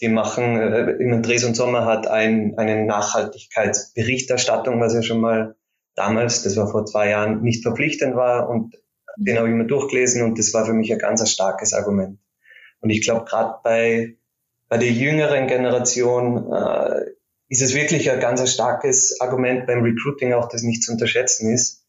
die 0.00 0.08
machen, 0.08 0.56
äh, 0.60 0.90
im 0.92 1.22
Dres 1.22 1.44
und 1.44 1.54
Sommer 1.54 1.84
hat 1.84 2.06
ein, 2.06 2.54
eine 2.58 2.84
Nachhaltigkeitsberichterstattung, 2.84 4.80
was 4.80 4.94
ja 4.94 5.02
schon 5.02 5.20
mal 5.20 5.56
damals, 5.94 6.42
das 6.42 6.56
war 6.56 6.70
vor 6.70 6.86
zwei 6.86 7.10
Jahren, 7.10 7.42
nicht 7.42 7.62
verpflichtend 7.62 8.16
war 8.16 8.48
und 8.48 8.74
mhm. 9.16 9.24
den 9.24 9.38
habe 9.38 9.48
ich 9.48 9.54
mir 9.54 9.66
durchgelesen 9.66 10.22
und 10.22 10.38
das 10.38 10.52
war 10.54 10.66
für 10.66 10.74
mich 10.74 10.92
ein 10.92 10.98
ganz 10.98 11.28
starkes 11.30 11.72
Argument. 11.72 12.18
Und 12.80 12.90
ich 12.90 13.02
glaube, 13.02 13.24
gerade 13.24 13.58
bei, 13.64 14.16
bei 14.68 14.78
der 14.78 14.90
jüngeren 14.90 15.46
Generation 15.46 16.52
äh, 16.52 17.10
ist 17.48 17.62
es 17.62 17.74
wirklich 17.74 18.10
ein 18.10 18.20
ganz 18.20 18.48
starkes 18.52 19.20
Argument 19.20 19.66
beim 19.66 19.82
Recruiting 19.82 20.34
auch, 20.34 20.48
das 20.48 20.62
nicht 20.62 20.82
zu 20.82 20.92
unterschätzen 20.92 21.52
ist. 21.52 21.86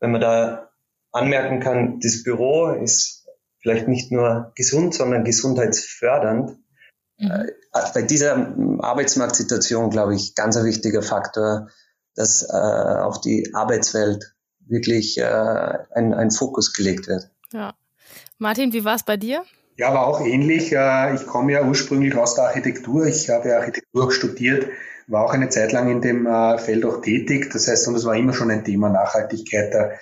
Wenn 0.00 0.10
man 0.10 0.20
da 0.20 0.70
anmerken 1.12 1.60
kann, 1.60 2.00
das 2.00 2.22
Büro 2.22 2.68
ist 2.68 3.26
vielleicht 3.60 3.88
nicht 3.88 4.12
nur 4.12 4.52
gesund, 4.54 4.94
sondern 4.94 5.24
gesundheitsfördernd 5.24 6.58
Mhm. 7.18 7.30
Äh, 7.30 7.52
bei 7.94 8.02
dieser 8.02 8.54
Arbeitsmarktsituation, 8.80 9.90
glaube 9.90 10.14
ich, 10.14 10.34
ganz 10.34 10.56
ein 10.56 10.64
wichtiger 10.64 11.02
Faktor, 11.02 11.68
dass 12.14 12.42
äh, 12.42 12.52
auf 12.52 13.20
die 13.20 13.52
Arbeitswelt 13.54 14.34
wirklich 14.66 15.18
äh, 15.18 15.24
ein, 15.24 16.14
ein 16.14 16.30
Fokus 16.30 16.72
gelegt 16.72 17.08
wird. 17.08 17.30
Ja. 17.52 17.74
Martin, 18.38 18.72
wie 18.72 18.84
war 18.84 18.96
es 18.96 19.04
bei 19.04 19.16
dir? 19.16 19.44
Ja, 19.76 19.92
war 19.92 20.06
auch 20.06 20.20
ähnlich. 20.20 20.72
Äh, 20.72 21.14
ich 21.14 21.26
komme 21.26 21.52
ja 21.52 21.64
ursprünglich 21.64 22.14
aus 22.16 22.34
der 22.34 22.44
Architektur. 22.44 23.06
Ich 23.06 23.28
habe 23.30 23.56
Architektur 23.56 24.10
studiert, 24.10 24.68
war 25.06 25.24
auch 25.24 25.32
eine 25.32 25.48
Zeit 25.50 25.72
lang 25.72 25.90
in 25.90 26.00
dem 26.00 26.26
äh, 26.26 26.58
Feld 26.58 26.84
auch 26.84 27.00
tätig. 27.02 27.50
Das 27.52 27.68
heißt, 27.68 27.86
und 27.88 27.94
es 27.94 28.04
war 28.04 28.16
immer 28.16 28.32
schon 28.32 28.50
ein 28.50 28.64
Thema 28.64 28.88
Nachhaltigkeit, 28.88 29.72
der 29.72 29.98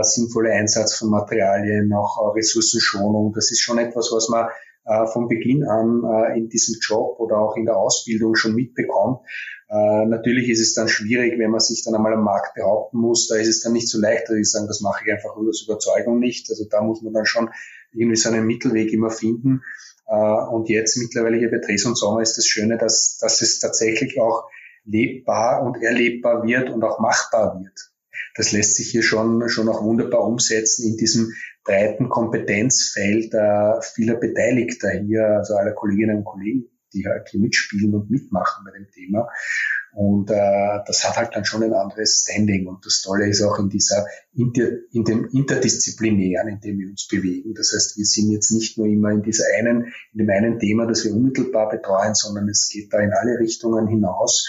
sinnvolle 0.00 0.52
Einsatz 0.52 0.94
von 0.94 1.10
Materialien, 1.10 1.92
auch 1.92 2.34
Ressourcenschonung. 2.34 3.34
Das 3.34 3.50
ist 3.50 3.60
schon 3.60 3.76
etwas, 3.76 4.10
was 4.10 4.30
man 4.30 4.48
äh, 4.86 5.06
von 5.06 5.28
Beginn 5.28 5.64
an 5.64 6.02
äh, 6.04 6.38
in 6.38 6.48
diesem 6.48 6.76
Job 6.80 7.18
oder 7.18 7.38
auch 7.38 7.56
in 7.56 7.66
der 7.66 7.76
Ausbildung 7.76 8.34
schon 8.36 8.54
mitbekommt. 8.54 9.20
Äh, 9.68 10.06
natürlich 10.06 10.48
ist 10.48 10.60
es 10.60 10.74
dann 10.74 10.88
schwierig, 10.88 11.38
wenn 11.38 11.50
man 11.50 11.60
sich 11.60 11.82
dann 11.84 11.94
einmal 11.94 12.14
am 12.14 12.24
Markt 12.24 12.54
behaupten 12.54 12.98
muss. 12.98 13.26
Da 13.26 13.36
ist 13.36 13.48
es 13.48 13.60
dann 13.60 13.72
nicht 13.72 13.88
so 13.88 14.00
leicht, 14.00 14.28
dass 14.28 14.36
ich 14.36 14.50
sagen, 14.50 14.68
das 14.68 14.80
mache 14.80 15.02
ich 15.04 15.12
einfach 15.12 15.36
aus 15.36 15.64
Überzeugung 15.66 16.20
nicht. 16.20 16.48
Also 16.50 16.64
da 16.70 16.82
muss 16.82 17.02
man 17.02 17.12
dann 17.12 17.26
schon 17.26 17.50
irgendwie 17.92 18.16
so 18.16 18.28
einen 18.28 18.46
Mittelweg 18.46 18.92
immer 18.92 19.10
finden. 19.10 19.62
Äh, 20.06 20.14
und 20.14 20.68
jetzt 20.68 20.96
mittlerweile 20.96 21.38
hier 21.38 21.50
bei 21.50 21.58
Dres 21.58 21.84
und 21.84 21.96
Sommer 21.96 22.22
ist 22.22 22.38
das 22.38 22.46
Schöne, 22.46 22.78
dass, 22.78 23.18
dass 23.18 23.42
es 23.42 23.58
tatsächlich 23.58 24.20
auch 24.20 24.44
lebbar 24.84 25.62
und 25.62 25.82
erlebbar 25.82 26.44
wird 26.46 26.70
und 26.70 26.84
auch 26.84 27.00
machbar 27.00 27.60
wird. 27.60 27.90
das 28.36 28.52
lässt 28.52 28.76
sich 28.76 28.90
hier 28.90 29.02
schon, 29.02 29.48
schon 29.48 29.68
auch 29.68 29.82
wunderbar 29.82 30.22
umsetzen 30.22 30.86
in 30.86 30.96
diesem 30.96 31.32
breiten 31.66 32.08
Kompetenzfeld 32.08 33.34
äh, 33.34 33.80
vieler 33.82 34.16
Beteiligter 34.16 34.90
hier, 34.90 35.26
also 35.38 35.56
aller 35.56 35.72
Kolleginnen 35.72 36.18
und 36.18 36.24
Kollegen, 36.24 36.66
die 36.94 37.06
halt 37.06 37.28
hier 37.28 37.40
mitspielen 37.40 37.94
und 37.94 38.10
mitmachen 38.10 38.64
bei 38.64 38.70
dem 38.78 38.88
Thema. 38.90 39.28
Und 39.92 40.30
äh, 40.30 40.78
das 40.86 41.08
hat 41.08 41.16
halt 41.16 41.34
dann 41.34 41.46
schon 41.46 41.62
ein 41.62 41.72
anderes 41.72 42.22
Standing. 42.22 42.66
Und 42.66 42.84
das 42.84 43.00
Tolle 43.00 43.28
ist 43.28 43.42
auch 43.42 43.58
in 43.58 43.70
dieser 43.70 44.06
Inter, 44.34 44.68
in 44.92 45.04
dem 45.04 45.26
Interdisziplinären, 45.32 46.48
in 46.48 46.60
dem 46.60 46.78
wir 46.78 46.90
uns 46.90 47.08
bewegen. 47.08 47.54
Das 47.54 47.72
heißt, 47.74 47.96
wir 47.96 48.04
sind 48.04 48.30
jetzt 48.30 48.50
nicht 48.50 48.76
nur 48.76 48.86
immer 48.86 49.10
in 49.10 49.22
dieser 49.22 49.44
einen, 49.58 49.92
in 50.12 50.18
dem 50.18 50.28
einen 50.28 50.58
Thema, 50.58 50.86
das 50.86 51.04
wir 51.04 51.14
unmittelbar 51.14 51.70
betreuen, 51.70 52.14
sondern 52.14 52.48
es 52.48 52.68
geht 52.70 52.92
da 52.92 52.98
in 52.98 53.12
alle 53.12 53.38
Richtungen 53.38 53.88
hinaus. 53.88 54.46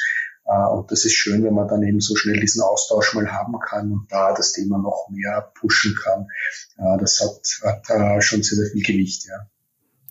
Äh, 0.47 0.67
und 0.69 0.91
das 0.91 1.05
ist 1.05 1.13
schön, 1.13 1.43
wenn 1.43 1.53
man 1.53 1.67
dann 1.67 1.83
eben 1.83 1.99
so 1.99 2.15
schnell 2.15 2.39
diesen 2.39 2.61
Austausch 2.61 3.13
mal 3.13 3.31
haben 3.31 3.59
kann 3.59 3.91
und 3.91 4.07
da 4.09 4.33
das 4.33 4.53
Thema 4.53 4.77
noch 4.77 5.07
mehr 5.09 5.51
pushen 5.55 5.95
kann. 5.95 6.27
Äh, 6.77 6.97
das 6.99 7.19
hat, 7.19 7.61
hat 7.63 7.89
äh, 7.89 8.21
schon 8.21 8.43
sehr, 8.43 8.57
sehr 8.57 8.71
viel 8.71 8.83
Gewicht, 8.83 9.25
ja. 9.27 9.47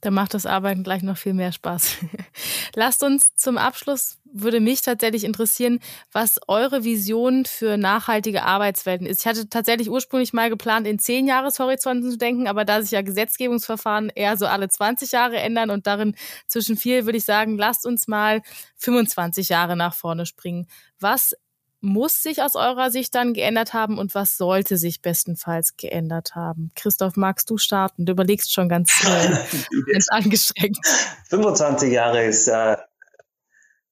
Da 0.02 0.10
macht 0.10 0.34
das 0.34 0.46
Arbeiten 0.46 0.82
gleich 0.82 1.02
noch 1.02 1.16
viel 1.16 1.32
mehr 1.32 1.52
Spaß. 1.52 1.96
Lasst 2.74 3.02
uns 3.02 3.34
zum 3.34 3.56
Abschluss, 3.56 4.18
würde 4.24 4.60
mich 4.60 4.82
tatsächlich 4.82 5.24
interessieren, 5.24 5.80
was 6.12 6.38
eure 6.48 6.84
Vision 6.84 7.46
für 7.46 7.76
nachhaltige 7.78 8.42
Arbeitswelten 8.42 9.06
ist. 9.06 9.20
Ich 9.20 9.26
hatte 9.26 9.48
tatsächlich 9.48 9.90
ursprünglich 9.90 10.32
mal 10.32 10.50
geplant, 10.50 10.86
in 10.86 10.98
zehn 10.98 11.26
Jahreshorizonten 11.26 12.10
zu 12.10 12.18
denken, 12.18 12.46
aber 12.46 12.64
da 12.64 12.82
sich 12.82 12.90
ja 12.90 13.00
Gesetzgebungsverfahren 13.00 14.10
eher 14.14 14.36
so 14.36 14.46
alle 14.46 14.68
20 14.68 15.12
Jahre 15.12 15.38
ändern 15.38 15.70
und 15.70 15.86
darin 15.86 16.14
zwischen 16.46 16.76
viel, 16.76 17.06
würde 17.06 17.18
ich 17.18 17.24
sagen, 17.24 17.56
lasst 17.56 17.86
uns 17.86 18.06
mal 18.06 18.42
25 18.76 19.48
Jahre 19.48 19.76
nach 19.76 19.94
vorne 19.94 20.26
springen. 20.26 20.66
Was 21.00 21.34
muss 21.80 22.22
sich 22.22 22.42
aus 22.42 22.54
eurer 22.54 22.90
Sicht 22.90 23.14
dann 23.14 23.34
geändert 23.34 23.74
haben 23.74 23.98
und 23.98 24.14
was 24.14 24.36
sollte 24.36 24.76
sich 24.76 25.02
bestenfalls 25.02 25.76
geändert 25.76 26.34
haben? 26.34 26.70
Christoph, 26.74 27.16
magst 27.16 27.50
du 27.50 27.58
starten? 27.58 28.06
Du 28.06 28.12
überlegst 28.12 28.52
schon 28.52 28.68
ganz, 28.68 29.04
äh, 29.04 29.92
ganz 29.92 30.08
angestrengt. 30.10 30.78
25 31.28 31.92
Jahre 31.92 32.24
ist 32.24 32.48
äh, 32.48 32.76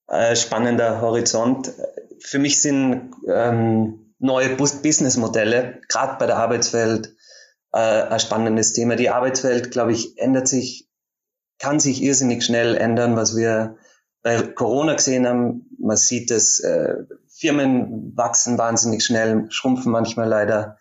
ein 0.06 0.36
spannender 0.36 1.00
Horizont. 1.00 1.72
Für 2.20 2.38
mich 2.38 2.60
sind 2.60 3.12
ähm, 3.28 4.14
neue 4.18 4.56
Businessmodelle, 4.56 5.80
gerade 5.88 6.16
bei 6.18 6.26
der 6.26 6.38
Arbeitswelt, 6.38 7.14
äh, 7.72 7.78
ein 7.78 8.20
spannendes 8.20 8.72
Thema. 8.72 8.96
Die 8.96 9.10
Arbeitswelt, 9.10 9.70
glaube 9.70 9.92
ich, 9.92 10.18
ändert 10.18 10.48
sich, 10.48 10.88
kann 11.58 11.80
sich 11.80 12.02
irrsinnig 12.02 12.44
schnell 12.44 12.76
ändern, 12.76 13.16
was 13.16 13.36
wir 13.36 13.76
bei 14.22 14.40
Corona 14.42 14.94
gesehen 14.94 15.26
haben. 15.26 15.66
Man 15.78 15.96
sieht 15.96 16.30
es 16.30 16.60
äh, 16.60 17.04
Firmen 17.44 18.16
wachsen 18.16 18.56
wahnsinnig 18.56 19.04
schnell, 19.04 19.44
schrumpfen 19.50 19.92
manchmal 19.92 20.26
leider. 20.26 20.78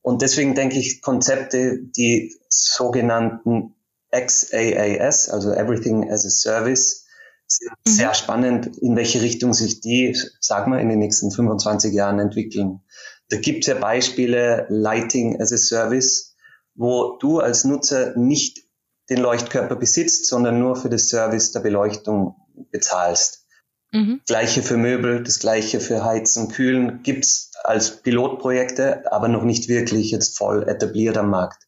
Und 0.00 0.22
deswegen 0.22 0.54
denke 0.54 0.78
ich, 0.78 1.02
Konzepte, 1.02 1.78
die 1.78 2.34
sogenannten 2.48 3.74
XAAS, 4.10 5.28
also 5.28 5.52
Everything 5.52 6.10
as 6.10 6.24
a 6.24 6.30
Service, 6.30 7.04
sind 7.46 7.70
mhm. 7.86 7.90
sehr 7.90 8.14
spannend, 8.14 8.78
in 8.78 8.96
welche 8.96 9.20
Richtung 9.20 9.52
sich 9.52 9.82
die, 9.82 10.16
sag 10.40 10.68
mal, 10.68 10.80
in 10.80 10.88
den 10.88 11.00
nächsten 11.00 11.30
25 11.30 11.92
Jahren 11.92 12.18
entwickeln. 12.18 12.80
Da 13.28 13.36
gibt 13.36 13.64
es 13.64 13.66
ja 13.66 13.74
Beispiele, 13.74 14.64
Lighting 14.70 15.38
as 15.38 15.52
a 15.52 15.58
Service, 15.58 16.34
wo 16.74 17.18
du 17.18 17.40
als 17.40 17.64
Nutzer 17.64 18.16
nicht 18.16 18.64
den 19.10 19.18
Leuchtkörper 19.18 19.76
besitzt, 19.76 20.26
sondern 20.28 20.58
nur 20.60 20.76
für 20.76 20.88
das 20.88 21.10
Service 21.10 21.52
der 21.52 21.60
Beleuchtung 21.60 22.36
bezahlst. 22.70 23.45
Mhm. 23.92 24.20
Gleiche 24.26 24.62
für 24.62 24.76
Möbel, 24.76 25.22
das 25.22 25.38
gleiche 25.38 25.80
für 25.80 26.04
Heizen, 26.04 26.48
Kühlen 26.48 27.02
gibt's 27.02 27.52
als 27.62 28.02
Pilotprojekte, 28.02 29.10
aber 29.12 29.28
noch 29.28 29.44
nicht 29.44 29.68
wirklich 29.68 30.10
jetzt 30.10 30.36
voll 30.36 30.68
etabliert 30.68 31.16
am 31.16 31.30
Markt. 31.30 31.66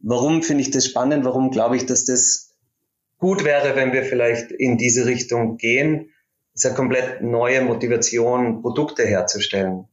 Warum 0.00 0.42
finde 0.42 0.62
ich 0.62 0.70
das 0.70 0.86
spannend? 0.86 1.24
Warum 1.24 1.50
glaube 1.50 1.76
ich, 1.76 1.86
dass 1.86 2.04
das 2.04 2.56
gut 3.18 3.44
wäre, 3.44 3.76
wenn 3.76 3.92
wir 3.92 4.04
vielleicht 4.04 4.50
in 4.50 4.78
diese 4.78 5.06
Richtung 5.06 5.56
gehen? 5.56 6.10
Das 6.52 6.64
ist 6.64 6.66
eine 6.66 6.76
komplett 6.76 7.22
neue 7.22 7.62
Motivation, 7.62 8.62
Produkte 8.62 9.04
herzustellen. 9.04 9.86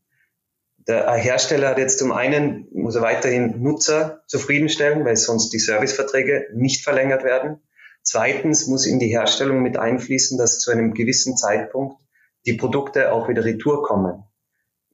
Der 0.88 1.12
Hersteller 1.14 1.70
hat 1.70 1.78
jetzt 1.78 2.00
zum 2.00 2.14
einen, 2.14 2.68
muss 2.72 2.96
er 2.96 3.02
weiterhin 3.02 3.62
Nutzer 3.62 4.24
zufriedenstellen, 4.28 5.04
weil 5.04 5.18
sonst 5.18 5.50
die 5.50 5.60
Serviceverträge 5.60 6.48
nicht 6.54 6.84
verlängert 6.84 7.26
werden. 7.26 7.60
Zweitens 8.10 8.68
muss 8.68 8.86
in 8.86 9.00
die 9.00 9.10
Herstellung 9.10 9.62
mit 9.62 9.76
einfließen, 9.76 10.38
dass 10.38 10.60
zu 10.60 10.72
einem 10.72 10.94
gewissen 10.94 11.36
Zeitpunkt 11.36 12.02
die 12.46 12.54
Produkte 12.54 13.12
auch 13.12 13.28
wieder 13.28 13.44
retour 13.44 13.84
kommen. 13.84 14.24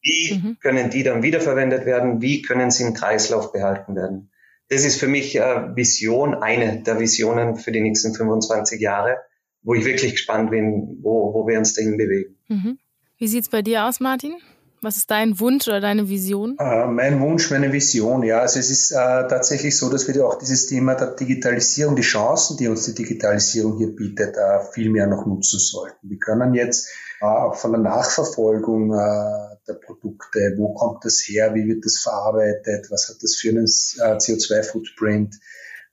Wie 0.01 0.33
mhm. 0.33 0.57
können 0.59 0.89
die 0.89 1.03
dann 1.03 1.21
wiederverwendet 1.21 1.85
werden? 1.85 2.23
Wie 2.23 2.41
können 2.41 2.71
sie 2.71 2.81
im 2.81 2.95
Kreislauf 2.95 3.51
behalten 3.51 3.95
werden? 3.95 4.31
Das 4.69 4.83
ist 4.83 4.99
für 4.99 5.07
mich 5.07 5.35
äh, 5.35 5.75
Vision, 5.75 6.33
eine 6.33 6.81
der 6.81 6.99
Visionen 6.99 7.55
für 7.55 7.71
die 7.71 7.81
nächsten 7.81 8.15
25 8.15 8.81
Jahre, 8.81 9.17
wo 9.61 9.75
ich 9.75 9.85
wirklich 9.85 10.13
gespannt 10.13 10.49
bin, 10.49 10.97
wo, 11.03 11.35
wo 11.35 11.47
wir 11.47 11.59
uns 11.59 11.75
dahin 11.75 11.97
bewegen. 11.97 12.39
Mhm. 12.47 12.79
Wie 13.19 13.27
sieht's 13.27 13.47
bei 13.47 13.61
dir 13.61 13.85
aus, 13.85 13.99
Martin? 13.99 14.37
Was 14.83 14.97
ist 14.97 15.09
dein 15.09 15.39
Wunsch 15.39 15.67
oder 15.67 15.79
deine 15.79 16.09
Vision? 16.09 16.57
Äh, 16.59 16.87
mein 16.87 17.21
Wunsch, 17.21 17.49
meine 17.51 17.71
Vision, 17.71 18.21
ja. 18.23 18.39
Also 18.39 18.59
es 18.59 18.69
ist 18.69 18.91
äh, 18.91 18.95
tatsächlich 18.95 19.77
so, 19.77 19.89
dass 19.89 20.07
wir 20.07 20.25
auch 20.25 20.37
dieses 20.37 20.67
Thema 20.67 20.95
der 20.95 21.15
Digitalisierung, 21.15 21.95
die 21.95 22.01
Chancen, 22.01 22.57
die 22.57 22.67
uns 22.67 22.83
die 22.85 22.93
Digitalisierung 22.93 23.77
hier 23.77 23.95
bietet, 23.95 24.35
äh, 24.35 24.59
viel 24.73 24.89
mehr 24.89 25.07
noch 25.07 25.25
nutzen 25.25 25.59
sollten. 25.59 26.09
Wir 26.09 26.19
können 26.19 26.53
jetzt 26.53 26.89
äh, 27.21 27.25
auch 27.25 27.55
von 27.55 27.71
der 27.71 27.79
Nachverfolgung 27.79 28.93
äh, 28.93 29.55
der 29.65 29.75
Produkte, 29.75 30.55
wo 30.57 30.73
kommt 30.73 31.05
das 31.05 31.23
her, 31.25 31.55
wie 31.55 31.65
wird 31.65 31.85
das 31.85 31.99
verarbeitet, 31.99 32.91
was 32.91 33.07
hat 33.07 33.23
das 33.23 33.35
für 33.35 33.49
einen 33.49 33.63
äh, 33.63 34.17
CO2-Footprint, 34.17 35.35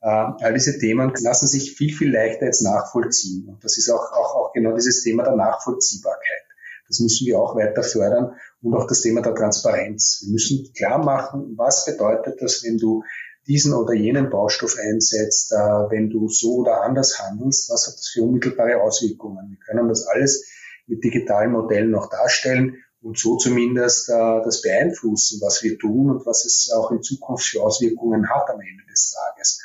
all 0.02 0.54
diese 0.54 0.78
Themen 0.78 1.12
lassen 1.20 1.46
sich 1.46 1.76
viel, 1.76 1.92
viel 1.92 2.10
leichter 2.10 2.46
jetzt 2.46 2.62
nachvollziehen. 2.62 3.46
Und 3.46 3.62
das 3.62 3.76
ist 3.76 3.90
auch, 3.90 4.12
auch, 4.12 4.34
auch 4.34 4.52
genau 4.54 4.74
dieses 4.74 5.02
Thema 5.02 5.24
der 5.24 5.36
Nachvollziehbarkeit. 5.36 6.49
Das 6.90 6.98
müssen 6.98 7.24
wir 7.26 7.38
auch 7.38 7.54
weiter 7.54 7.84
fördern 7.84 8.34
und 8.62 8.74
auch 8.74 8.88
das 8.88 9.00
Thema 9.00 9.22
der 9.22 9.36
Transparenz. 9.36 10.22
Wir 10.24 10.32
müssen 10.32 10.72
klar 10.76 10.98
machen, 10.98 11.54
was 11.56 11.84
bedeutet 11.86 12.42
das, 12.42 12.64
wenn 12.64 12.78
du 12.78 13.04
diesen 13.46 13.74
oder 13.74 13.94
jenen 13.94 14.28
Baustoff 14.28 14.76
einsetzt, 14.76 15.52
äh, 15.52 15.56
wenn 15.56 16.10
du 16.10 16.28
so 16.28 16.56
oder 16.56 16.82
anders 16.82 17.20
handelst, 17.20 17.70
was 17.70 17.86
hat 17.86 17.94
das 17.94 18.08
für 18.08 18.22
unmittelbare 18.22 18.82
Auswirkungen? 18.82 19.50
Wir 19.50 19.58
können 19.64 19.88
das 19.88 20.04
alles 20.06 20.44
mit 20.88 21.04
digitalen 21.04 21.52
Modellen 21.52 21.90
noch 21.92 22.10
darstellen 22.10 22.76
und 23.02 23.18
so 23.18 23.36
zumindest 23.36 24.08
äh, 24.10 24.42
das 24.44 24.60
beeinflussen, 24.60 25.40
was 25.40 25.62
wir 25.62 25.78
tun 25.78 26.10
und 26.10 26.26
was 26.26 26.44
es 26.44 26.72
auch 26.74 26.90
in 26.90 27.02
Zukunft 27.02 27.46
für 27.46 27.62
Auswirkungen 27.62 28.28
hat 28.28 28.50
am 28.50 28.60
Ende 28.60 28.84
des 28.90 29.12
Tages. 29.12 29.62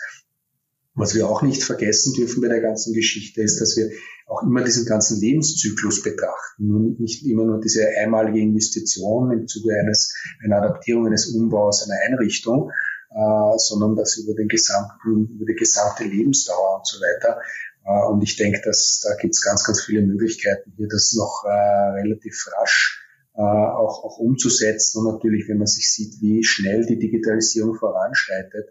Was 0.96 1.14
wir 1.14 1.30
auch 1.30 1.42
nicht 1.42 1.62
vergessen 1.62 2.14
dürfen 2.14 2.42
bei 2.42 2.48
der 2.48 2.62
ganzen 2.62 2.94
Geschichte 2.94 3.42
ist, 3.42 3.60
dass 3.60 3.76
wir 3.76 3.92
auch 4.28 4.42
immer 4.44 4.64
diesen 4.64 4.86
ganzen 4.86 5.20
Lebenszyklus 5.20 6.02
betrachten 6.02 6.74
und 6.74 7.00
nicht 7.00 7.26
immer 7.26 7.44
nur 7.44 7.60
diese 7.60 7.88
einmalige 8.02 8.40
Investition 8.40 9.32
im 9.32 9.48
Zuge 9.48 9.78
eines, 9.78 10.16
einer 10.44 10.58
Adaptierung, 10.58 11.06
eines 11.06 11.28
Umbaus, 11.28 11.84
einer 11.84 12.00
Einrichtung, 12.08 12.72
äh, 13.12 13.58
sondern 13.58 13.96
das 13.96 14.18
über 14.18 14.34
den 14.34 14.48
gesamten, 14.48 15.30
über 15.36 15.46
die 15.46 15.56
gesamte 15.56 16.06
Lebensdauer 16.06 16.78
und 16.78 16.88
so 16.88 17.00
weiter. 17.00 17.40
Äh, 17.86 18.08
und 18.08 18.22
ich 18.24 18.36
denke, 18.36 18.62
dass 18.64 19.02
da 19.04 19.16
gibt 19.16 19.36
es 19.36 19.42
ganz, 19.42 19.64
ganz 19.64 19.82
viele 19.82 20.02
Möglichkeiten, 20.02 20.74
hier 20.76 20.88
das 20.88 21.14
noch 21.14 21.44
äh, 21.46 22.00
relativ 22.00 22.48
rasch 22.60 23.02
äh, 23.36 23.42
auch, 23.42 24.04
auch 24.04 24.18
umzusetzen. 24.18 25.00
Und 25.06 25.14
natürlich, 25.14 25.48
wenn 25.48 25.58
man 25.58 25.68
sich 25.68 25.92
sieht, 25.92 26.22
wie 26.22 26.44
schnell 26.44 26.86
die 26.86 27.00
Digitalisierung 27.00 27.76
voranschreitet, 27.76 28.70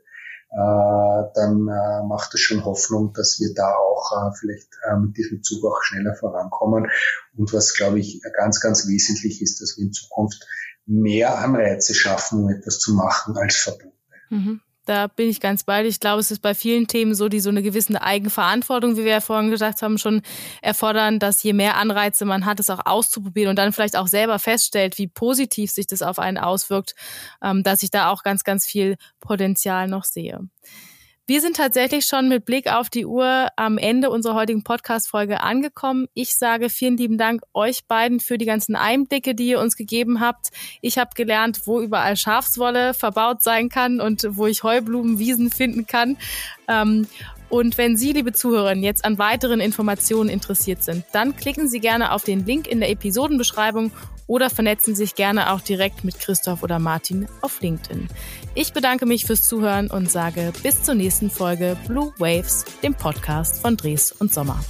dann 0.57 1.69
äh, 1.69 2.07
macht 2.07 2.33
es 2.35 2.41
schon 2.41 2.65
Hoffnung, 2.65 3.13
dass 3.13 3.41
wir 3.41 3.53
da 3.55 3.75
auch 3.75 4.13
äh, 4.13 4.37
vielleicht 4.39 4.69
mit 5.01 5.17
diesem 5.17 5.43
Zug 5.43 5.65
auch 5.65 5.83
schneller 5.83 6.15
vorankommen. 6.15 6.89
Und 7.37 7.53
was, 7.53 7.75
glaube 7.75 7.99
ich, 7.99 8.21
ganz, 8.37 8.61
ganz 8.61 8.87
wesentlich 8.87 9.43
ist, 9.43 9.61
dass 9.61 9.77
wir 9.77 9.85
in 9.85 9.93
Zukunft 9.93 10.47
mehr 10.87 11.39
Anreize 11.39 11.95
schaffen, 11.95 12.45
um 12.45 12.51
etwas 12.51 12.79
zu 12.79 12.95
machen 12.95 13.37
als 13.37 13.57
Verbote. 13.57 13.93
Mhm. 14.31 14.61
Da 14.85 15.07
bin 15.07 15.31
ich 15.31 15.41
ganz 15.41 15.65
bei. 15.65 15.85
Ich 15.87 16.01
glaube, 16.01 16.21
es 16.21 16.31
ist 16.31 16.43
bei 16.43 16.55
vielen 16.55 16.87
Themen 16.87 17.15
so, 17.15 17.29
die 17.29 17.41
so 17.41 17.49
eine 17.49 17.63
gewisse 17.63 18.01
Eigenverantwortung, 18.03 18.97
wie 18.97 19.05
wir 19.05 19.13
ja 19.13 19.21
vorhin 19.21 19.51
gesagt 19.51 19.83
haben, 19.83 19.99
schon 19.99 20.23
erfordern, 20.61 21.19
dass 21.19 21.43
je 21.43 21.53
mehr 21.55 21.77
Anreize 21.77 22.25
man 22.25 22.45
hat, 22.45 22.61
es 22.61 22.71
auch 22.71 22.85
auszuprobieren 22.85 23.51
und 23.51 23.57
dann 23.57 23.73
vielleicht 23.73 23.97
auch 23.97 24.09
selber 24.09 24.39
feststellt, 24.39 24.99
wie 24.99 25.09
positiv 25.09 25.71
sich 25.71 25.87
das 25.87 26.03
auf 26.03 26.19
einen 26.19 26.39
auswirkt, 26.39 26.95
ähm, 27.43 27.63
dass 27.63 27.83
ich 27.83 27.91
da 27.91 28.11
auch 28.11 28.23
ganz, 28.23 28.45
ganz 28.45 28.67
viel 28.67 28.97
Potenzial 29.21 29.89
noch 29.89 30.05
sehe. 30.05 30.41
Wir 31.27 31.41
sind 31.41 31.57
tatsächlich 31.57 32.05
schon 32.05 32.29
mit 32.29 32.45
Blick 32.45 32.71
auf 32.71 32.91
die 32.91 33.07
Uhr 33.07 33.49
am 33.57 33.79
Ende 33.79 34.11
unserer 34.11 34.35
heutigen 34.35 34.63
Podcast-Folge 34.63 35.41
angekommen. 35.41 36.07
Ich 36.13 36.37
sage 36.37 36.69
vielen 36.69 36.99
lieben 36.99 37.17
Dank 37.17 37.41
euch 37.55 37.87
beiden 37.87 38.21
für 38.21 38.37
die 38.37 38.45
ganzen 38.45 38.77
Einblicke, 38.77 39.35
die 39.35 39.47
ihr 39.47 39.59
uns 39.59 39.75
gegeben 39.75 40.21
habt. 40.21 40.51
Ich 40.83 40.99
habe 40.99 41.13
gelernt, 41.15 41.63
wo 41.67 41.81
überall 41.81 42.19
Schafswolle 42.19 42.93
verbaut 42.93 43.43
sein 43.43 43.71
kann 43.71 44.03
und 44.03 44.27
wo 44.37 44.47
ich 44.47 44.65
Heublumenwiesen 44.65 45.51
finden 45.51 45.87
kann. 45.87 46.19
Ähm, 46.69 47.07
Und 47.49 47.79
wenn 47.79 47.97
Sie, 47.97 48.13
liebe 48.13 48.33
Zuhörerinnen, 48.33 48.83
jetzt 48.83 49.05
an 49.05 49.19
weiteren 49.19 49.61
Informationen 49.61 50.29
interessiert 50.29 50.83
sind, 50.83 51.05
dann 51.13 51.37
klicken 51.37 51.69
Sie 51.69 51.81
gerne 51.81 52.13
auf 52.13 52.25
den 52.25 52.45
Link 52.47 52.67
in 52.67 52.81
der 52.81 52.91
Episodenbeschreibung 52.91 53.93
oder 54.27 54.51
vernetzen 54.51 54.95
sich 54.95 55.15
gerne 55.15 55.53
auch 55.53 55.61
direkt 55.61 56.05
mit 56.05 56.19
Christoph 56.19 56.63
oder 56.63 56.79
Martin 56.79 57.29
auf 57.41 57.61
LinkedIn. 57.61 58.09
Ich 58.55 58.73
bedanke 58.73 59.07
mich 59.07 59.27
fürs 59.27 59.47
Zuhören 59.47 59.91
und 59.91 60.11
sage 60.11 60.53
bis 60.63 60.83
zur 60.83 60.95
nächsten 60.95 61.31
Folge 61.31 61.77
Blue 61.87 62.13
Waves, 62.19 62.65
dem 62.83 62.95
Podcast 62.95 63.61
von 63.61 63.77
Dres 63.77 64.13
und 64.13 64.33
Sommer. 64.33 64.65